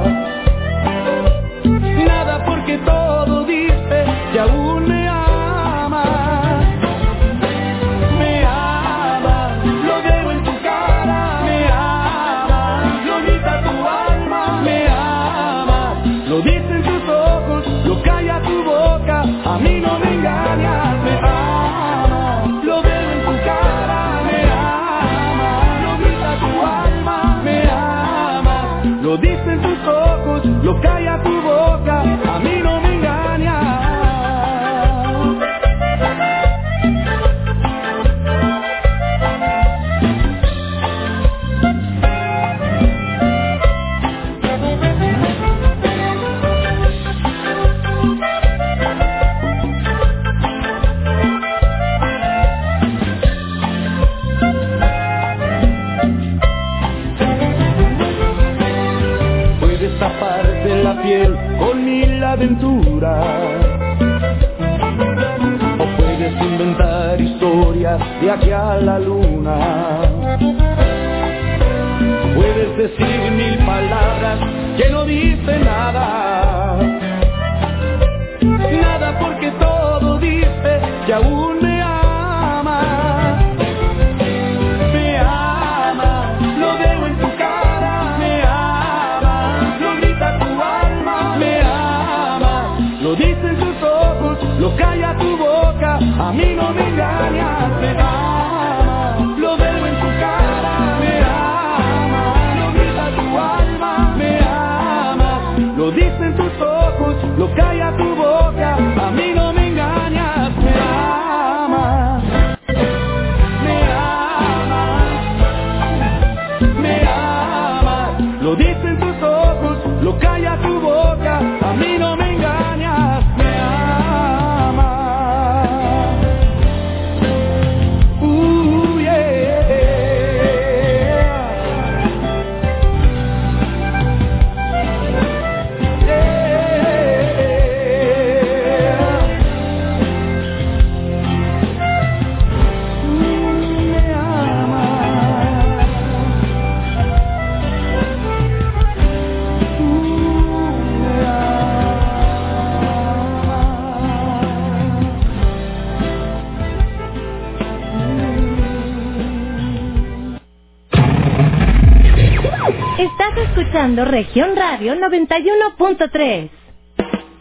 [163.97, 166.51] escuchando Región Radio 91.3.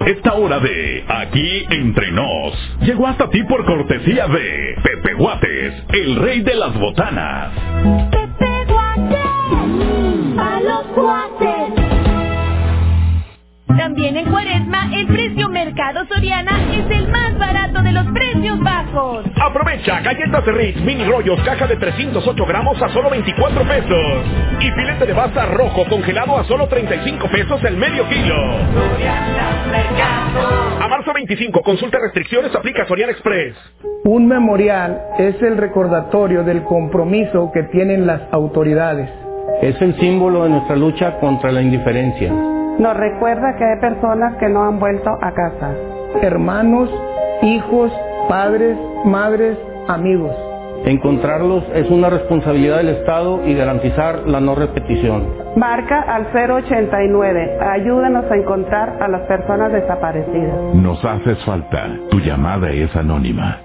[0.05, 6.15] Esta hora de Aquí Entre Nos llegó hasta ti por cortesía de Pepe Guates, el
[6.17, 8.24] rey de las botanas.
[20.51, 24.25] Ritz, mini rollos, caja de 308 gramos a solo 24 pesos.
[24.59, 28.35] Y filete de baza rojo congelado a solo 35 pesos el medio kilo.
[30.81, 33.55] A marzo 25, consulta restricciones, aplica Soriana Express.
[34.03, 39.09] Un memorial es el recordatorio del compromiso que tienen las autoridades.
[39.61, 42.31] Es el símbolo de nuestra lucha contra la indiferencia.
[42.31, 45.73] Nos recuerda que hay personas que no han vuelto a casa.
[46.21, 46.89] Hermanos,
[47.41, 47.91] hijos,
[48.27, 50.31] padres, madres, amigos.
[50.85, 55.33] Encontrarlos es una responsabilidad del Estado y garantizar la no repetición.
[55.55, 57.57] Marca al 089.
[57.59, 60.75] Ayúdanos a encontrar a las personas desaparecidas.
[60.75, 61.89] Nos haces falta.
[62.11, 63.64] Tu llamada es anónima.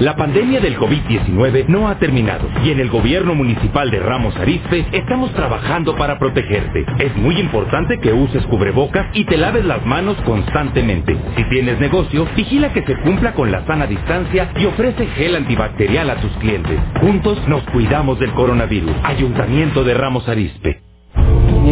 [0.00, 4.86] La pandemia del COVID-19 no ha terminado y en el gobierno municipal de Ramos Arizpe
[4.92, 6.84] estamos trabajando para protegerte.
[6.98, 11.16] Es muy importante que uses cubrebocas y te laves las manos constantemente.
[11.36, 16.10] Si tienes negocio, vigila que se cumpla con la sana distancia y ofrece gel antibacterial
[16.10, 16.78] a tus clientes.
[17.00, 18.92] Juntos nos cuidamos del coronavirus.
[19.02, 20.85] Ayuntamiento de Ramos Arizpe.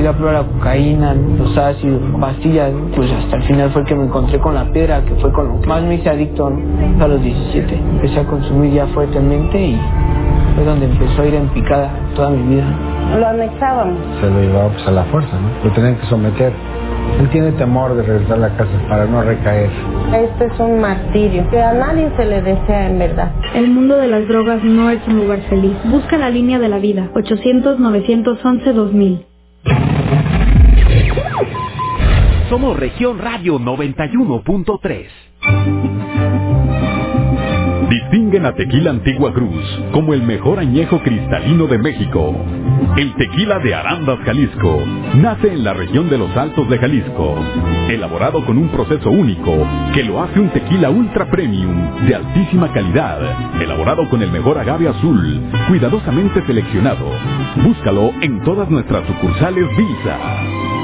[0.05, 4.05] Llegué a probar la cocaína, los ácidos, pastillas, pues hasta el final fue que me
[4.05, 7.03] encontré con la piedra, que fue con lo que más me hice adicto ¿no?
[7.03, 7.75] a los 17.
[7.75, 9.81] Empecé a consumir ya fuertemente y
[10.57, 12.67] fue donde empezó a ir en picada toda mi vida.
[13.19, 13.97] Lo anexábamos.
[14.21, 15.49] Se lo llevaba pues a la fuerza, ¿no?
[15.67, 16.53] Lo tenían que someter.
[17.21, 19.71] Él tiene temor de regresar a la casa para no recaer.
[20.13, 23.33] Este es un martirio que a nadie se le desea en verdad.
[23.55, 25.73] El mundo de las drogas no es un lugar feliz.
[25.87, 27.09] Busca la línea de la vida.
[27.15, 29.25] 800-911-2000.
[32.49, 36.04] Somos Región Radio 91.3.
[37.89, 42.35] Distinguen a Tequila Antigua Cruz como el mejor añejo cristalino de México.
[42.97, 44.83] El tequila de Arandas, Jalisco,
[45.17, 47.37] nace en la región de los Altos de Jalisco,
[47.89, 53.21] elaborado con un proceso único que lo hace un tequila ultra premium de altísima calidad,
[53.61, 57.11] elaborado con el mejor agave azul, cuidadosamente seleccionado.
[57.65, 60.84] Búscalo en todas nuestras sucursales Visa.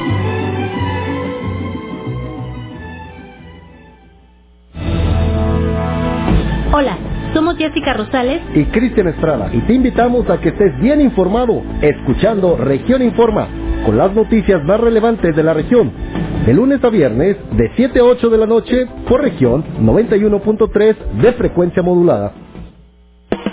[7.61, 13.03] Jessica Rosales y Cristian Estrada y te invitamos a que estés bien informado escuchando Región
[13.03, 13.49] Informa
[13.85, 15.93] con las noticias más relevantes de la región.
[16.47, 21.33] De lunes a viernes, de 7 a 8 de la noche, por región 91.3 de
[21.35, 22.33] frecuencia modulada.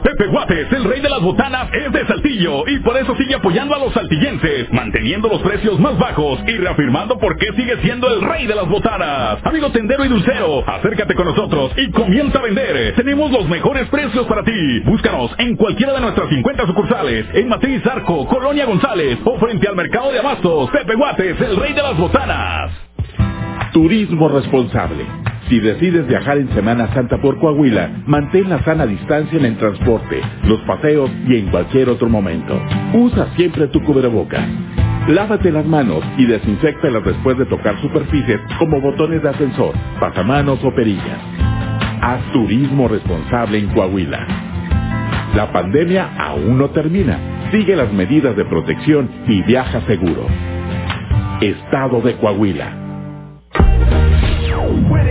[0.03, 3.75] Pepe Guates, el rey de las botanas, es de Saltillo y por eso sigue apoyando
[3.75, 8.21] a los saltillenses, manteniendo los precios más bajos y reafirmando por qué sigue siendo el
[8.21, 9.39] rey de las botanas.
[9.43, 12.95] Amigo tendero y dulcero, acércate con nosotros y comienza a vender.
[12.95, 14.79] Tenemos los mejores precios para ti.
[14.85, 19.75] Búscanos en cualquiera de nuestras 50 sucursales, en Matriz Arco, Colonia González o frente al
[19.75, 20.69] mercado de abastos.
[20.71, 22.71] Pepe Guates, el rey de las botanas.
[23.73, 25.05] Turismo responsable.
[25.49, 30.21] Si decides viajar en Semana Santa por Coahuila, mantén la sana distancia en el transporte,
[30.43, 32.59] los paseos y en cualquier otro momento.
[32.93, 34.45] Usa siempre tu cubrebocas.
[35.07, 40.75] Lávate las manos y desinfectalas después de tocar superficies como botones de ascensor, pasamanos o
[40.75, 41.19] perillas.
[42.01, 44.27] Haz turismo responsable en Coahuila.
[45.33, 47.49] La pandemia aún no termina.
[47.51, 50.27] Sigue las medidas de protección y viaja seguro.
[51.39, 52.86] Estado de Coahuila.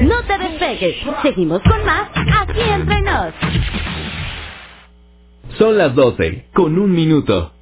[0.03, 0.97] No te despegues.
[1.23, 3.35] Seguimos con más aquí entre nos.
[5.59, 7.53] Son las 12, con un minuto.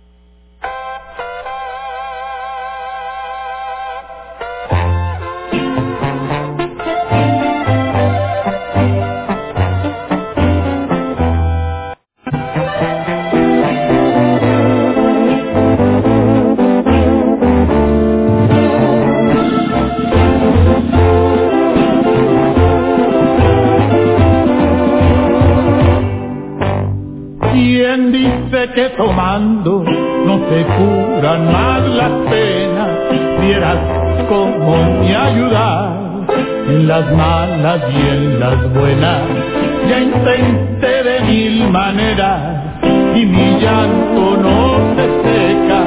[36.95, 39.23] Las malas y en las buenas.
[39.89, 42.41] Ya intenté de mil maneras
[43.17, 44.59] y mi llanto no
[44.95, 45.81] se seca.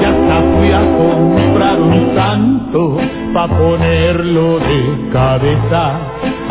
[0.00, 2.98] Y hasta fui a comprar un santo
[3.32, 4.80] pa' ponerlo de
[5.10, 5.82] cabeza.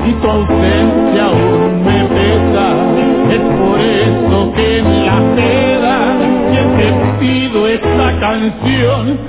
[0.07, 2.65] Y tu ausencia aún me pesa.
[3.35, 5.97] Es por eso que en la peda
[6.55, 6.87] yo te
[7.19, 9.19] pido esta canción,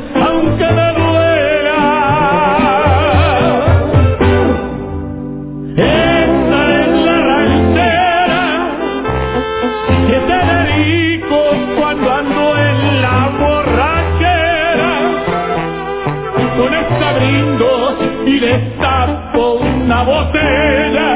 [18.41, 21.15] destapo una botella.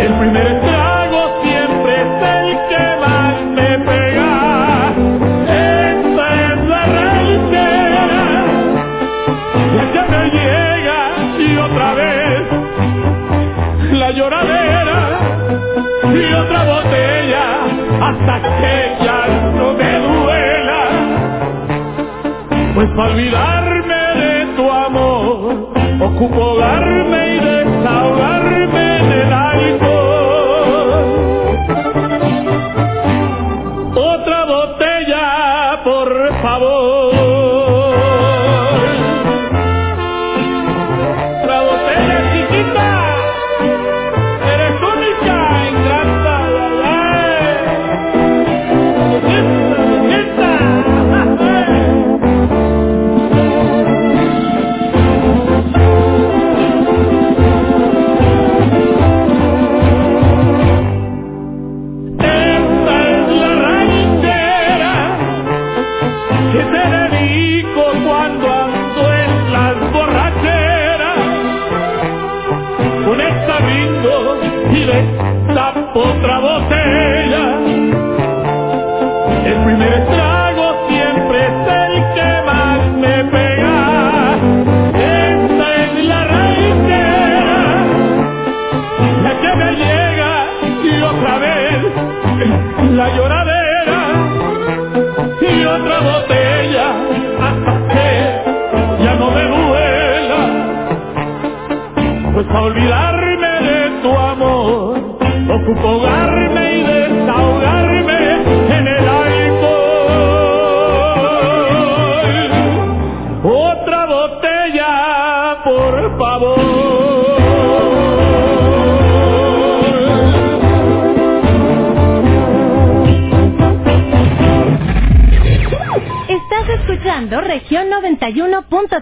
[0.00, 4.92] El primer trago siempre es el que más me pega.
[5.46, 8.06] Esta es la ranchera,
[9.76, 10.98] la que me llega
[11.38, 12.42] y otra vez
[13.92, 15.18] la lloradera
[16.14, 17.44] y otra botella
[18.00, 20.82] hasta que ya no me duela.
[22.74, 23.75] Pues para amor,
[26.06, 29.95] ocupo darme y desahogarme en el alcohol.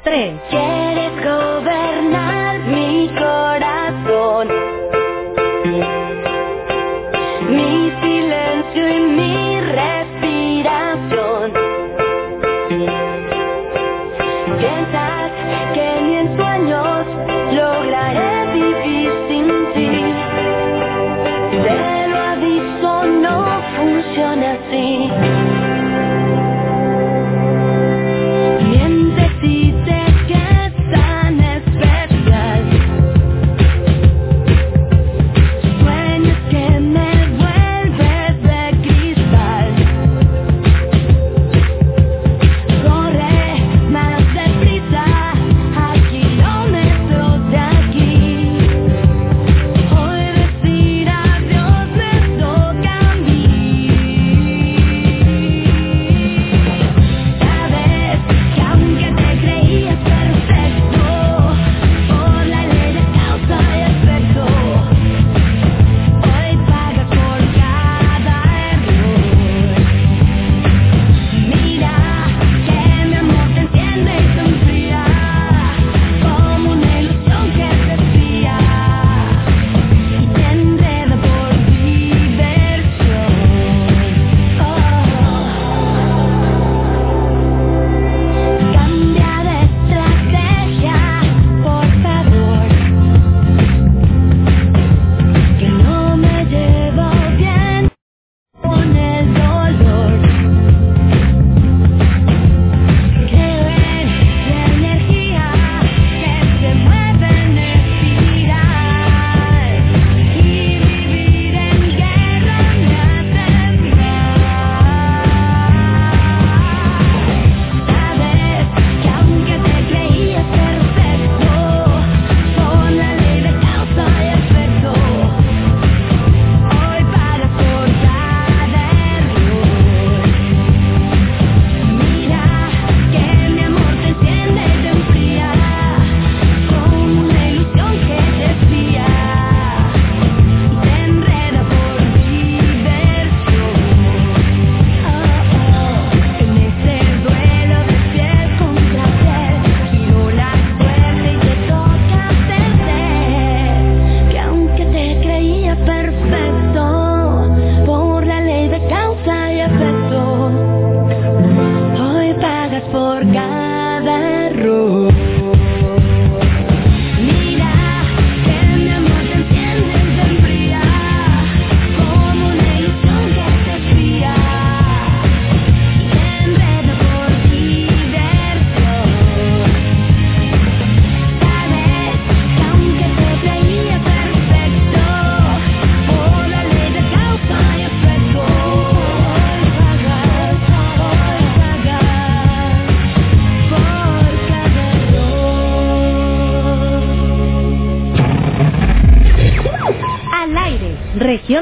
[0.05, 0.64] 3.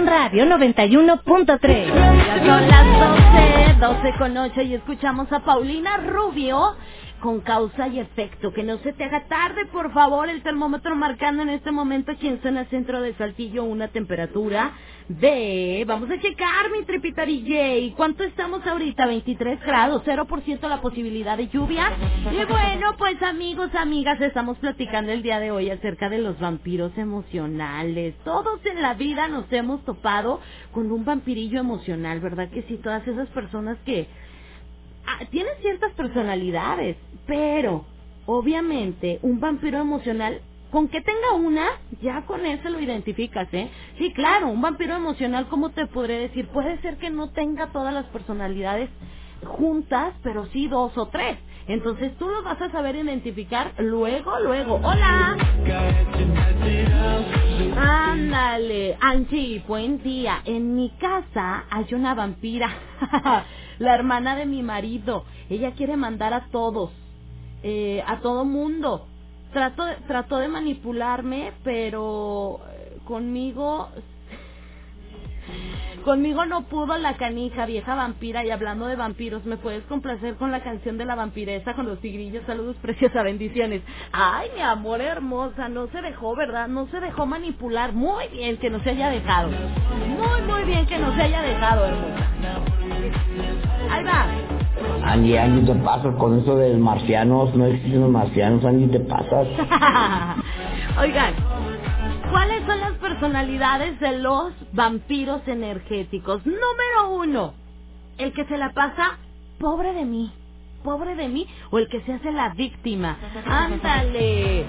[0.01, 2.47] Radio 91.3.
[2.47, 6.77] Son las 12, 12 con 8 y escuchamos a Paulina Rubio
[7.23, 8.53] con causa y efecto.
[8.53, 12.29] Que no se te haga tarde, por favor, el termómetro marcando en este momento aquí
[12.29, 14.73] en zona centro de Saltillo una temperatura
[15.09, 15.85] de...
[15.87, 17.95] Vamos a checar, mi tripita DJ.
[17.97, 19.07] ¿Cuánto estamos ahorita?
[19.07, 21.93] 23 grados, 0% la posibilidad de lluvia.
[22.31, 26.97] Y bueno, pues amigos, amigas, estamos platicando el día de hoy acerca de los vampiros
[26.99, 28.15] emocionales.
[28.25, 30.41] Todos en la vida nos hemos topado
[30.73, 32.51] con un vampirillo emocional, ¿verdad?
[32.51, 34.09] Que si todas esas personas que
[35.07, 36.97] Ah, tiene ciertas personalidades,
[37.27, 37.85] pero
[38.27, 40.43] obviamente un vampiro emocional,
[40.73, 41.67] con que tenga una,
[42.03, 43.71] ya con eso lo identificas, ¿eh?
[43.99, 46.49] Sí, claro, un vampiro emocional, ¿cómo te podré decir?
[46.49, 48.91] Puede ser que no tenga todas las personalidades
[49.45, 51.39] juntas, pero sí dos o tres.
[51.69, 54.81] Entonces tú los vas a saber identificar luego, luego.
[54.83, 55.37] ¡Hola!
[57.77, 60.43] Ándale, Angie, buen día.
[60.45, 62.71] En mi casa hay una vampira,
[63.79, 65.25] la hermana de mi marido.
[65.49, 66.91] Ella quiere mandar a todos,
[67.63, 69.07] eh, a todo mundo.
[69.53, 73.89] Trato, trató de manipularme, pero eh, conmigo
[76.05, 78.45] Conmigo no pudo la canija, vieja vampira.
[78.45, 82.01] Y hablando de vampiros, ¿me puedes complacer con la canción de la vampiresa con los
[82.01, 82.45] tigrillos?
[82.47, 83.83] Saludos, preciosa, bendiciones.
[84.13, 86.67] Ay, mi amor hermosa, no se dejó, ¿verdad?
[86.69, 87.93] No se dejó manipular.
[87.93, 89.51] Muy bien que no se haya dejado.
[89.51, 92.27] Muy, muy bien que no se haya dejado, hermosa.
[93.91, 94.27] Ahí va.
[95.05, 97.55] Angie, Angie, te pasas con eso de marcianos.
[97.55, 99.47] No existen los marcianos, Angie, te pasas.
[101.01, 101.35] Oigan,
[102.33, 106.47] ¿Cuáles son las personalidades de los vampiros energéticos?
[106.47, 107.53] Número uno,
[108.17, 109.19] el que se la pasa
[109.59, 110.33] pobre de mí,
[110.83, 113.19] pobre de mí, o el que se hace la víctima.
[113.47, 114.65] Ándale.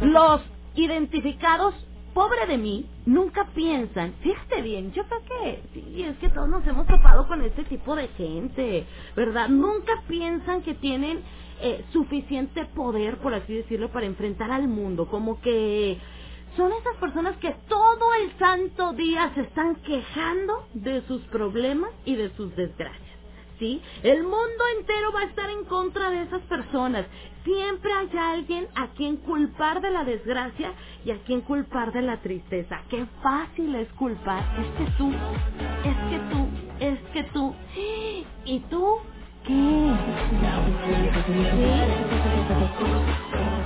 [0.00, 0.42] Los
[0.76, 1.74] identificados
[2.14, 6.64] pobre de mí nunca piensan, fíjate bien, yo creo que sí, es que todos nos
[6.68, 9.48] hemos topado con este tipo de gente, ¿verdad?
[9.48, 11.22] Nunca piensan que tienen
[11.60, 15.98] eh, suficiente poder, por así decirlo, para enfrentar al mundo, como que
[16.56, 22.16] son esas personas que todo el santo día se están quejando de sus problemas y
[22.16, 23.06] de sus desgracias.
[23.58, 23.82] ¿Sí?
[24.04, 27.06] El mundo entero va a estar en contra de esas personas.
[27.42, 30.72] Siempre hay alguien a quien culpar de la desgracia
[31.04, 32.82] y a quien culpar de la tristeza.
[32.88, 34.44] Qué fácil es culpar.
[34.60, 35.10] Es que tú,
[35.84, 37.54] es que tú, es que tú.
[38.44, 38.98] ¿Y tú
[39.44, 39.92] qué?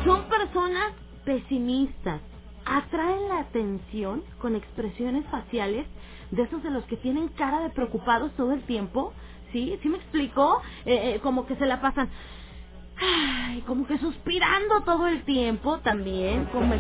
[0.05, 0.93] Son personas
[1.25, 2.21] pesimistas,
[2.67, 5.87] atraen la atención con expresiones faciales
[6.33, 9.13] de esos de los que tienen cara de preocupados todo el tiempo,
[9.53, 9.79] ¿sí?
[9.83, 10.63] ¿Sí me explico?
[10.87, 12.11] Eh, eh, como que se la pasan
[12.97, 16.75] ay, como que suspirando todo el tiempo también, como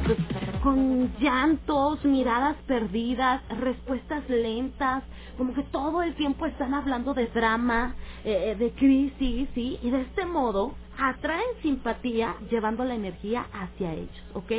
[0.62, 5.04] con llantos, miradas perdidas, respuestas lentas,
[5.36, 7.94] como que todo el tiempo están hablando de drama,
[8.24, 9.78] eh, de crisis, ¿sí?
[9.82, 14.52] Y de este modo atraen simpatía llevando la energía hacia ellos, ¿ok?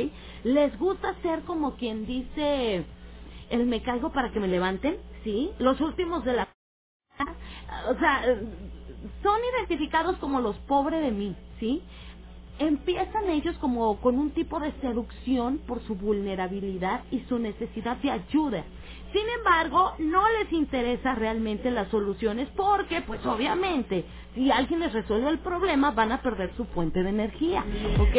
[0.44, 2.84] Les gusta ser como quien dice,
[3.50, 5.50] el me caigo para que me levanten, ¿sí?
[5.58, 6.48] Los últimos de la...
[7.88, 8.22] O sea,
[9.22, 11.82] son identificados como los pobres de mí, ¿sí?
[12.58, 18.10] Empiezan ellos como con un tipo de seducción por su vulnerabilidad y su necesidad de
[18.10, 18.64] ayuda.
[19.12, 25.30] Sin embargo, no les interesa realmente las soluciones porque, pues obviamente, si alguien les resuelve
[25.30, 27.64] el problema, van a perder su fuente de energía.
[28.00, 28.16] ¿Ok?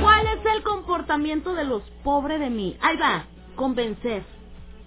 [0.00, 2.76] ¿Cuál es el comportamiento de los pobres de mí?
[2.80, 4.24] Ahí va, convencer,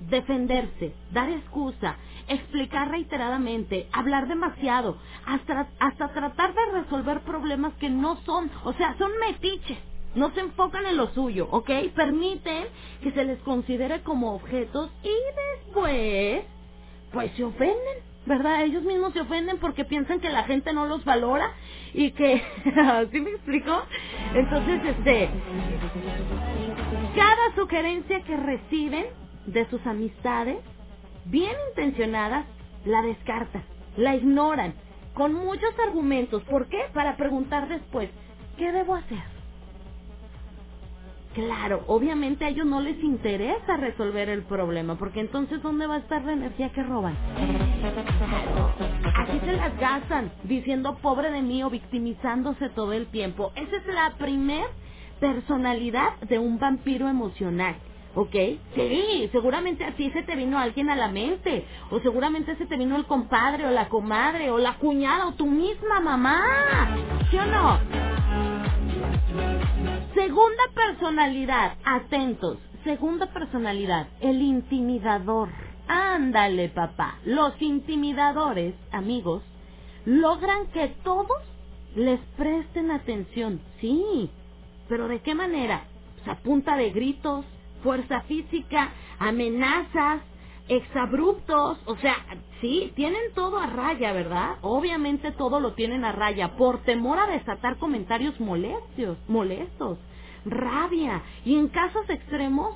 [0.10, 1.98] defenderse, dar excusa,
[2.28, 8.96] explicar reiteradamente, hablar demasiado, hasta, hasta tratar de resolver problemas que no son, o sea,
[8.98, 9.78] son metiches
[10.16, 11.70] no se enfocan en lo suyo, ¿ok?
[11.96, 12.66] Permiten
[13.02, 16.44] que se les considere como objetos y después,
[17.12, 18.64] pues se ofenden, ¿verdad?
[18.64, 21.52] Ellos mismos se ofenden porque piensan que la gente no los valora
[21.94, 22.44] y que,
[23.12, 23.82] ¿sí me explico?
[24.36, 25.30] Entonces, este,
[27.16, 29.06] cada sugerencia que reciben
[29.48, 30.58] de sus amistades,
[31.26, 32.46] bien intencionadas,
[32.86, 33.64] la descartan,
[33.98, 34.74] la ignoran,
[35.14, 36.44] con muchos argumentos.
[36.44, 36.86] ¿Por qué?
[36.94, 38.10] Para preguntar después,
[38.58, 39.24] ¿qué debo hacer?
[41.34, 46.00] Claro, obviamente a ellos no les interesa resolver el problema, porque entonces ¿dónde va a
[46.00, 47.18] estar la energía que roban?
[49.16, 53.52] Aquí se las gastan, diciendo pobre de mí o victimizándose todo el tiempo.
[53.56, 54.66] Esa es la primer
[55.20, 57.76] personalidad de un vampiro emocional.
[58.16, 58.36] ¿Ok?
[58.76, 61.66] Sí, seguramente así se te vino alguien a la mente.
[61.92, 65.48] O seguramente se te vino el compadre o la comadre o la cuñada o tu
[65.48, 66.96] misma mamá.
[67.32, 67.80] ¿Sí o no?
[70.14, 72.60] Segunda personalidad, atentos.
[72.84, 75.50] Segunda personalidad, el intimidador.
[75.88, 77.20] Ándale, papá.
[77.26, 79.44] Los intimidadores, amigos,
[80.06, 81.42] logran que todos
[81.96, 83.62] les presten atención.
[83.82, 84.30] Sí,
[84.88, 85.86] pero ¿de qué manera?
[86.16, 87.46] Pues a punta de gritos,
[87.84, 90.22] fuerza física, amenazas,
[90.68, 92.16] exabruptos, o sea,
[92.62, 94.56] sí, tienen todo a raya, ¿verdad?
[94.62, 100.00] Obviamente todo lo tienen a raya por temor a desatar comentarios molestos, molestos,
[100.46, 102.76] rabia y en casos extremos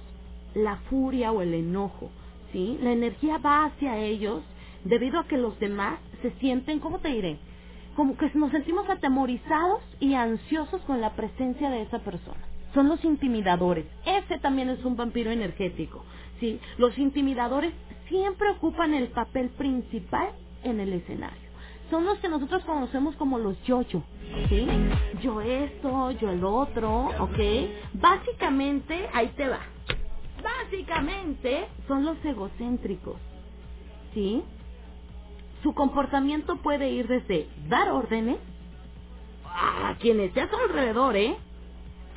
[0.53, 2.09] la furia o el enojo,
[2.51, 2.77] ¿sí?
[2.81, 4.43] La energía va hacia ellos
[4.83, 7.39] debido a que los demás se sienten, ¿cómo te diré?
[7.95, 12.56] Como que nos sentimos atemorizados y ansiosos con la presencia de esa persona.
[12.77, 13.87] Son los intimidadores.
[14.05, 16.05] Ese también es un vampiro energético.
[16.39, 16.59] ¿sí?
[16.77, 17.73] Los intimidadores
[18.07, 20.29] siempre ocupan el papel principal
[20.61, 21.49] en el escenario.
[21.89, 24.03] Son los que nosotros conocemos como los yo-yo,
[24.47, 24.67] ¿sí?
[25.23, 27.39] Yo esto, yo el otro, ¿ok?
[27.93, 29.61] Básicamente, ahí te va.
[30.43, 33.15] Básicamente son los egocéntricos,
[34.13, 34.43] ¿sí?
[35.63, 38.37] Su comportamiento puede ir desde dar órdenes
[39.45, 41.37] a quien esté a su alrededor, ¿eh?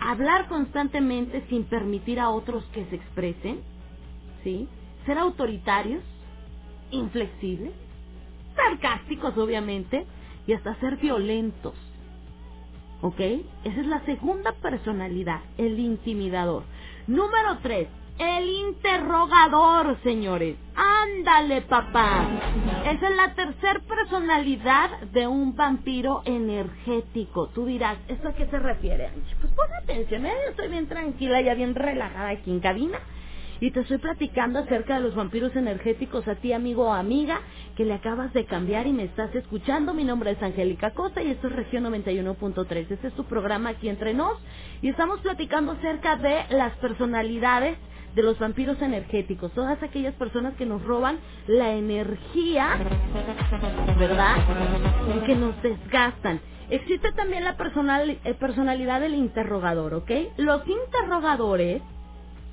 [0.01, 3.61] Hablar constantemente sin permitir a otros que se expresen,
[4.45, 4.69] ¿sí?
[5.07, 6.05] Ser autoritarios,
[6.91, 7.73] inflexibles,
[8.57, 10.07] sarcásticos obviamente,
[10.47, 11.75] y hasta ser violentos.
[13.03, 13.21] ¿Ok?
[13.21, 16.65] Esa es la segunda personalidad, el intimidador.
[17.07, 17.89] Número tres,
[18.21, 20.57] el interrogador, señores.
[20.77, 22.29] Ándale, papá.
[22.85, 27.49] Esa es la tercera personalidad de un vampiro energético.
[27.49, 29.11] Tú dirás, ¿eso a qué se refiere?
[29.41, 30.35] Pues pon atención, ¿eh?
[30.51, 32.99] Estoy bien tranquila, ya bien relajada aquí en cabina.
[33.59, 37.41] Y te estoy platicando acerca de los vampiros energéticos a ti, amigo o amiga,
[37.77, 39.93] que le acabas de cambiar y me estás escuchando.
[39.95, 42.91] Mi nombre es Angélica Costa y esto es Región 91.3.
[42.91, 44.39] Este es tu programa aquí entre nos.
[44.81, 47.77] Y estamos platicando acerca de las personalidades
[48.15, 52.79] de los vampiros energéticos, todas aquellas personas que nos roban la energía,
[53.99, 54.37] ¿verdad?
[55.27, 56.41] Que nos desgastan.
[56.71, 60.11] Existe también la personal, eh, personalidad del interrogador, ¿ok?
[60.37, 61.83] Los interrogadores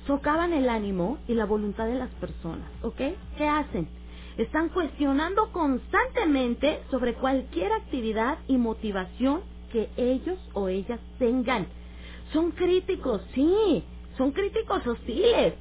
[0.06, 3.00] socavan el ánimo y la voluntad de las personas, ¿ok?
[3.36, 3.88] ¿Qué hacen?
[4.36, 11.66] Están cuestionando constantemente sobre cualquier actividad y motivación que ellos o ellas tengan.
[12.32, 13.84] Son críticos, sí,
[14.18, 15.54] son críticos hostiles,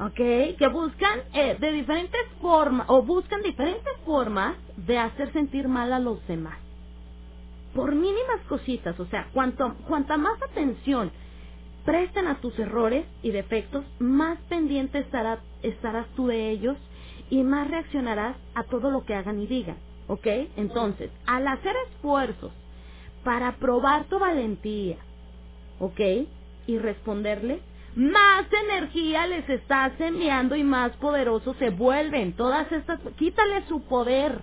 [0.00, 0.56] ¿ok?
[0.58, 6.00] Que buscan eh, de diferentes formas o buscan diferentes formas de hacer sentir mal a
[6.00, 6.58] los demás.
[7.74, 11.12] Por mínimas cositas, o sea, cuanto, cuanta más atención
[11.84, 16.76] presten a tus errores y defectos, más pendiente estará, estarás tú de ellos
[17.30, 19.78] y más reaccionarás a todo lo que hagan y digan,
[20.08, 20.26] ¿ok?
[20.56, 22.52] Entonces, al hacer esfuerzos
[23.24, 24.98] para probar tu valentía,
[25.78, 26.00] ¿ok?
[26.70, 27.60] Y responderle,
[27.96, 32.34] más energía les estás enviando y más poderosos se vuelven.
[32.34, 34.40] Todas estas, quítale su poder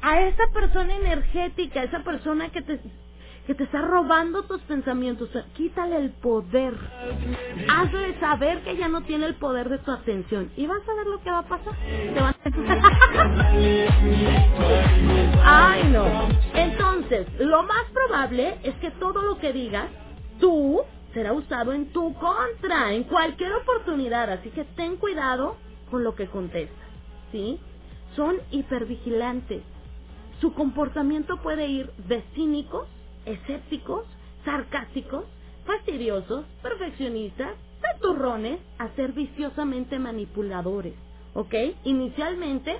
[0.00, 2.80] a esa persona energética, esa persona que te
[3.46, 6.74] que te está robando tus pensamientos, quítale el poder.
[7.68, 11.06] Hazle saber que ya no tiene el poder de tu atención y vas a ver
[11.06, 11.72] lo que va a pasar.
[11.76, 13.52] Te van a...
[15.70, 16.28] Ay, no.
[16.54, 19.86] Entonces, lo más probable es que todo lo que digas,
[20.40, 20.82] tú
[21.16, 24.30] será usado en tu contra, en cualquier oportunidad.
[24.30, 25.56] Así que ten cuidado
[25.90, 26.88] con lo que contestas,
[27.32, 27.58] ¿sí?
[28.14, 29.62] Son hipervigilantes.
[30.42, 32.86] Su comportamiento puede ir de cínicos,
[33.24, 34.04] escépticos,
[34.44, 35.24] sarcásticos,
[35.64, 40.92] fastidiosos, perfeccionistas, taturrones, a ser viciosamente manipuladores,
[41.32, 41.54] ¿ok?
[41.84, 42.76] Inicialmente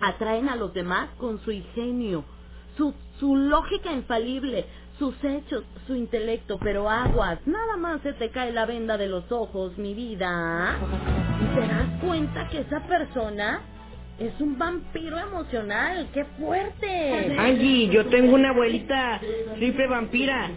[0.00, 2.26] atraen a los demás con su ingenio,
[2.76, 4.66] su, su lógica infalible,
[4.98, 9.30] sus hechos, su intelecto, pero aguas, nada más se te cae la venda de los
[9.32, 10.76] ojos, mi vida.
[11.40, 13.60] Y te das cuenta que esa persona
[14.18, 17.36] es un vampiro emocional, qué fuerte.
[17.38, 19.20] Angie, yo tengo una abuelita
[19.56, 20.50] triple vampira.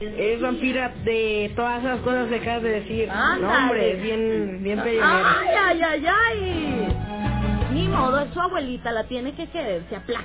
[0.00, 3.08] es vampira de todas esas cosas que acabas de decir.
[3.08, 4.80] No, hombre, es bien, bien.
[4.80, 7.43] Ay, ay, ay, ay.
[7.74, 10.24] Ni modo, es su abuelita, la tiene que querer, se aplaca.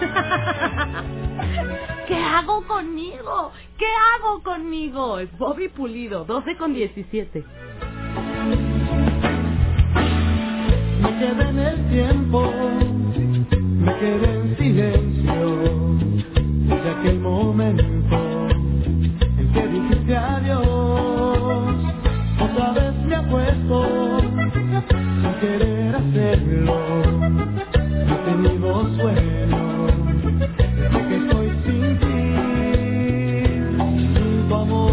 [2.08, 3.52] ¿Qué hago conmigo?
[3.76, 5.18] ¿Qué hago conmigo?
[5.18, 7.44] Es Bobby Pulido, 12 con 17.
[11.02, 12.50] Me quedé en el tiempo,
[13.60, 15.60] me quedé en silencio,
[16.68, 18.16] desde aquel momento
[19.38, 20.66] en que dijiste adiós.
[22.40, 26.76] Otra vez me acuesto, sin querer hacerlo,
[28.08, 29.86] he tenido sueño,
[30.76, 32.18] desde que estoy sin ti,
[34.14, 34.85] sin tu amor,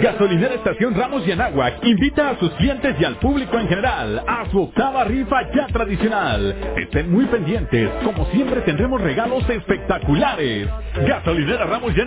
[0.00, 1.32] Gasolinera Estación Ramos y
[1.84, 6.56] invita a sus clientes y al público en general a su octava rifa ya tradicional.
[6.76, 10.68] Estén muy pendientes, como siempre tendremos regalos espectaculares.
[11.06, 12.00] Gasolinera Ramos y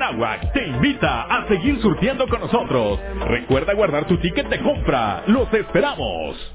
[0.53, 2.99] te invita a seguir surtiendo con nosotros.
[3.27, 5.23] Recuerda guardar tu ticket de compra.
[5.27, 6.53] Los esperamos.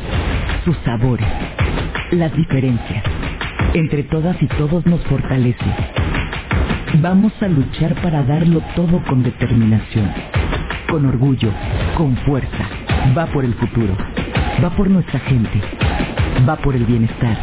[0.66, 1.28] sus sabores,
[2.12, 3.04] las diferencias.
[3.74, 5.66] Entre todas y todos nos fortalece.
[7.02, 10.12] Vamos a luchar para darlo todo con determinación,
[10.90, 11.52] con orgullo,
[11.96, 12.70] con fuerza.
[13.18, 13.96] Va por el futuro,
[14.64, 15.62] va por nuestra gente,
[16.48, 17.38] va por el bienestar,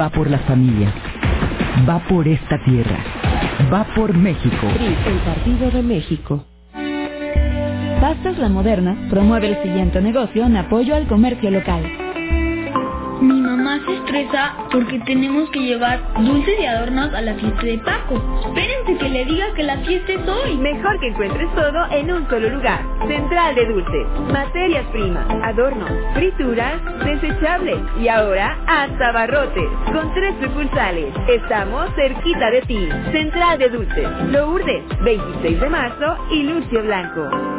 [0.00, 0.92] va por las familias,
[1.88, 2.98] va por esta tierra,
[3.72, 4.66] va por México.
[4.80, 6.55] el Partido de México.
[8.00, 11.82] Pastas La Moderna promueve el siguiente negocio en apoyo al comercio local.
[13.20, 17.78] Mi mamá se estresa porque tenemos que llevar dulces y adornos a la fiesta de
[17.78, 18.22] Paco.
[18.44, 20.58] Espérense que le diga que la fiesta es hoy.
[20.58, 22.82] Mejor que encuentres todo en un solo lugar.
[23.08, 24.06] Central de Dulces.
[24.30, 26.74] Materias primas, adornos, frituras,
[27.06, 29.68] desechables y ahora hasta barrotes.
[29.90, 31.14] Con tres sucursales.
[31.26, 32.88] Estamos cerquita de ti.
[33.12, 34.08] Central de Dulces.
[34.30, 37.55] Lourdes, 26 de marzo y Lucio Blanco.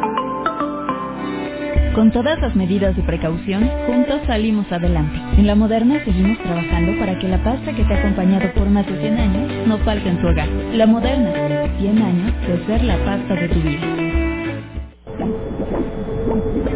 [1.98, 5.18] Con todas las medidas de precaución, juntos salimos adelante.
[5.36, 8.86] En La Moderna seguimos trabajando para que la pasta que te ha acompañado por más
[8.86, 10.46] de 100 años no falte en tu hogar.
[10.74, 11.32] La Moderna,
[11.76, 13.80] 100 años de ser la pasta de tu vida.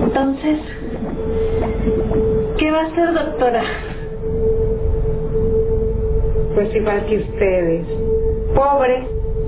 [0.03, 0.59] Entonces,
[2.59, 3.63] ¿qué va a hacer, doctora?
[6.57, 7.87] Pues igual que ustedes.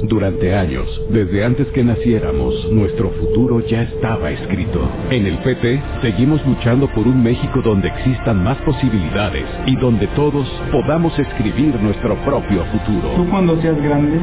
[0.08, 4.86] Durante años, desde antes que naciéramos, nuestro futuro ya estaba escrito.
[5.10, 10.46] En el PT, seguimos luchando por un México donde existan más posibilidades y donde todos
[10.70, 13.14] podamos escribir nuestro propio futuro.
[13.16, 14.18] Tú cuando seas grande,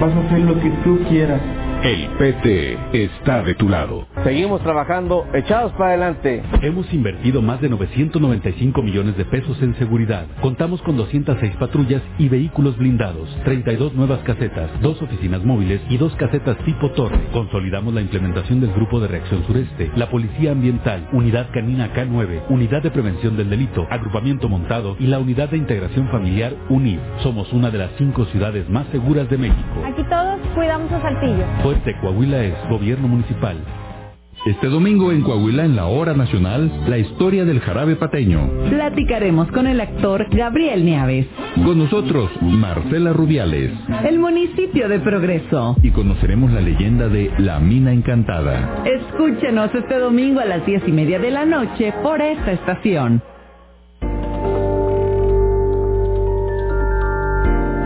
[0.00, 1.40] vas a hacer lo que tú quieras.
[1.82, 4.08] El PT está de tu lado.
[4.24, 6.42] Seguimos trabajando echados para adelante.
[6.60, 10.26] Hemos invertido más de 995 millones de pesos en seguridad.
[10.42, 16.12] Contamos con 206 patrullas y vehículos blindados, 32 nuevas casetas, dos oficinas móviles y dos
[16.16, 17.20] casetas tipo torre.
[17.32, 22.82] Consolidamos la implementación del Grupo de Reacción Sureste, la Policía Ambiental, Unidad Canina K9, Unidad
[22.82, 26.98] de Prevención del Delito, Agrupamiento Montado y la Unidad de Integración Familiar UNID.
[27.22, 29.84] Somos una de las cinco ciudades más seguras de México.
[29.86, 31.44] Aquí todos cuidamos a Saltillo.
[31.68, 33.58] Fuerte Coahuila es Gobierno Municipal.
[34.46, 38.48] Este domingo en Coahuila, en la hora nacional, la historia del jarabe pateño.
[38.70, 41.26] Platicaremos con el actor Gabriel Nieves.
[41.56, 43.70] Con nosotros, Marcela Rubiales.
[44.02, 45.76] El municipio de Progreso.
[45.82, 48.84] Y conoceremos la leyenda de La Mina Encantada.
[48.86, 53.22] Escúchenos este domingo a las diez y media de la noche por esta estación.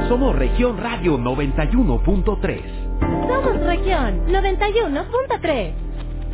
[0.09, 2.82] Somos Región Radio 91.3.
[3.29, 5.73] Somos Región 91.3.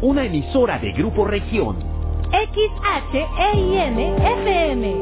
[0.03, 1.77] Una emisora de Grupo Región.
[2.31, 4.97] XHEIM FM.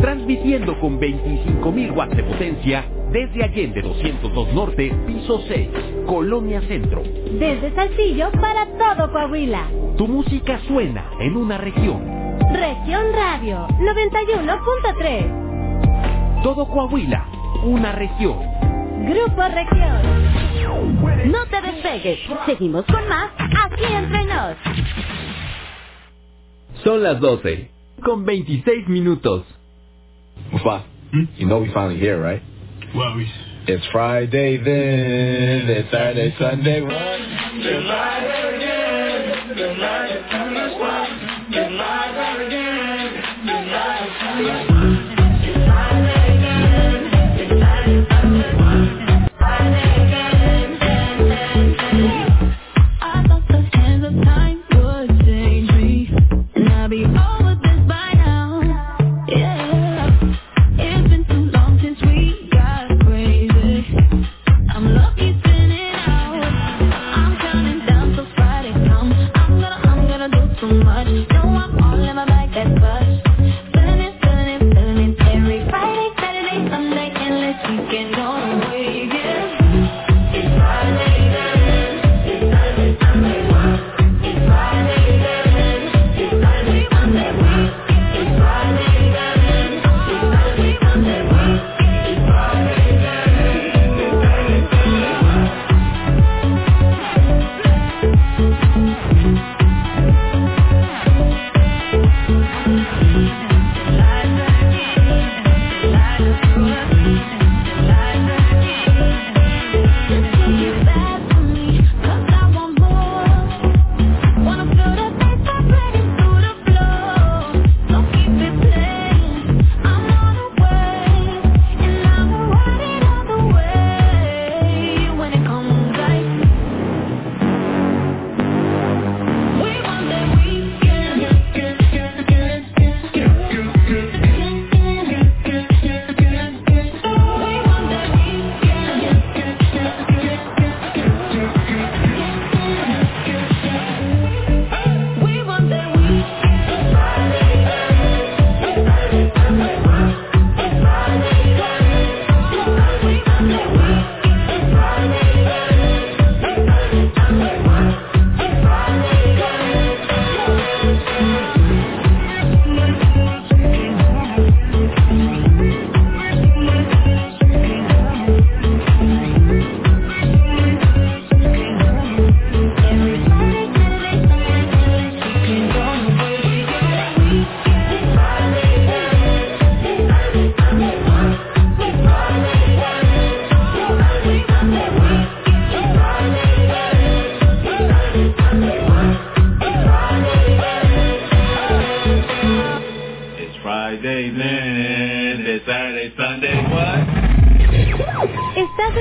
[0.00, 5.68] Transmitiendo con 25.000 watts de potencia desde Allende 202 Norte, piso 6,
[6.06, 7.02] Colonia Centro.
[7.02, 9.68] Desde Saltillo para todo Coahuila.
[9.96, 12.02] Tu música suena en una región.
[12.52, 16.42] Región Radio 91.3.
[16.42, 17.26] Todo Coahuila,
[17.64, 18.38] una región.
[19.06, 20.29] Grupo Región.
[21.26, 22.18] No te despegues.
[22.46, 24.56] Seguimos con más aquí entre nos.
[26.84, 27.70] Son las 12,
[28.02, 29.44] con 26 minutos.
[30.50, 30.82] Mufa,
[31.38, 32.42] you know we finally here, right?
[32.94, 33.30] Well, we...
[33.66, 36.82] It's Friday then, it's Saturday, Sunday.
[36.82, 37.90] It's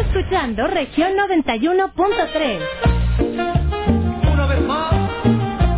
[0.10, 2.60] escuchando Región 91.3.
[4.34, 4.94] Una vez más,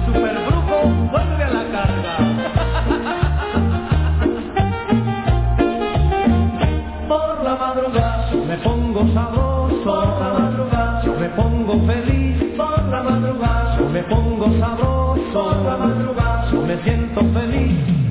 [0.05, 2.17] Supergrupo vuelve a la carga.
[7.09, 9.83] Por la madrugada me pongo sabroso.
[9.83, 11.01] Por la madrugada
[11.35, 18.10] pongo feliz por la madrugada, me pongo sabroso por la madrugada, me siento feliz.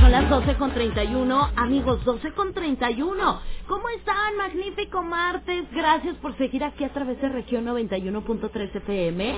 [0.00, 3.40] Son las 12 con 31, amigos, 12 con 31.
[3.66, 4.36] ¿Cómo están?
[4.36, 5.64] Magnífico martes.
[5.72, 9.36] Gracias por seguir aquí a través de región 91.3 FM.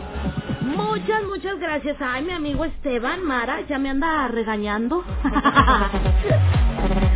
[0.77, 1.97] Muchas, muchas gracias.
[2.01, 5.03] Ay, mi amigo Esteban Mara ya me anda regañando.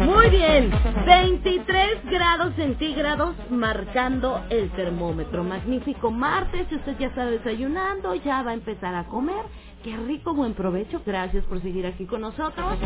[0.00, 0.70] Muy bien,
[1.06, 5.44] 23 grados centígrados marcando el termómetro.
[5.44, 9.44] Magnífico martes, usted ya está desayunando, ya va a empezar a comer.
[9.82, 11.02] Qué rico, buen provecho.
[11.04, 12.78] Gracias por seguir aquí con nosotros.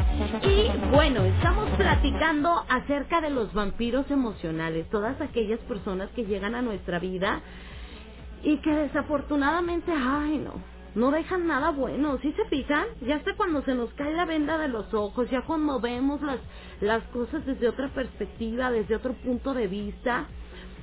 [0.43, 6.63] Y bueno, estamos platicando acerca de los vampiros emocionales, todas aquellas personas que llegan a
[6.63, 7.41] nuestra vida
[8.43, 12.19] y que desafortunadamente, ay no, no dejan nada bueno.
[12.23, 12.87] ¿Sí se fijan?
[13.03, 16.41] Ya hasta cuando se nos cae la venda de los ojos, ya cuando vemos las,
[16.81, 20.29] las cosas desde otra perspectiva, desde otro punto de vista,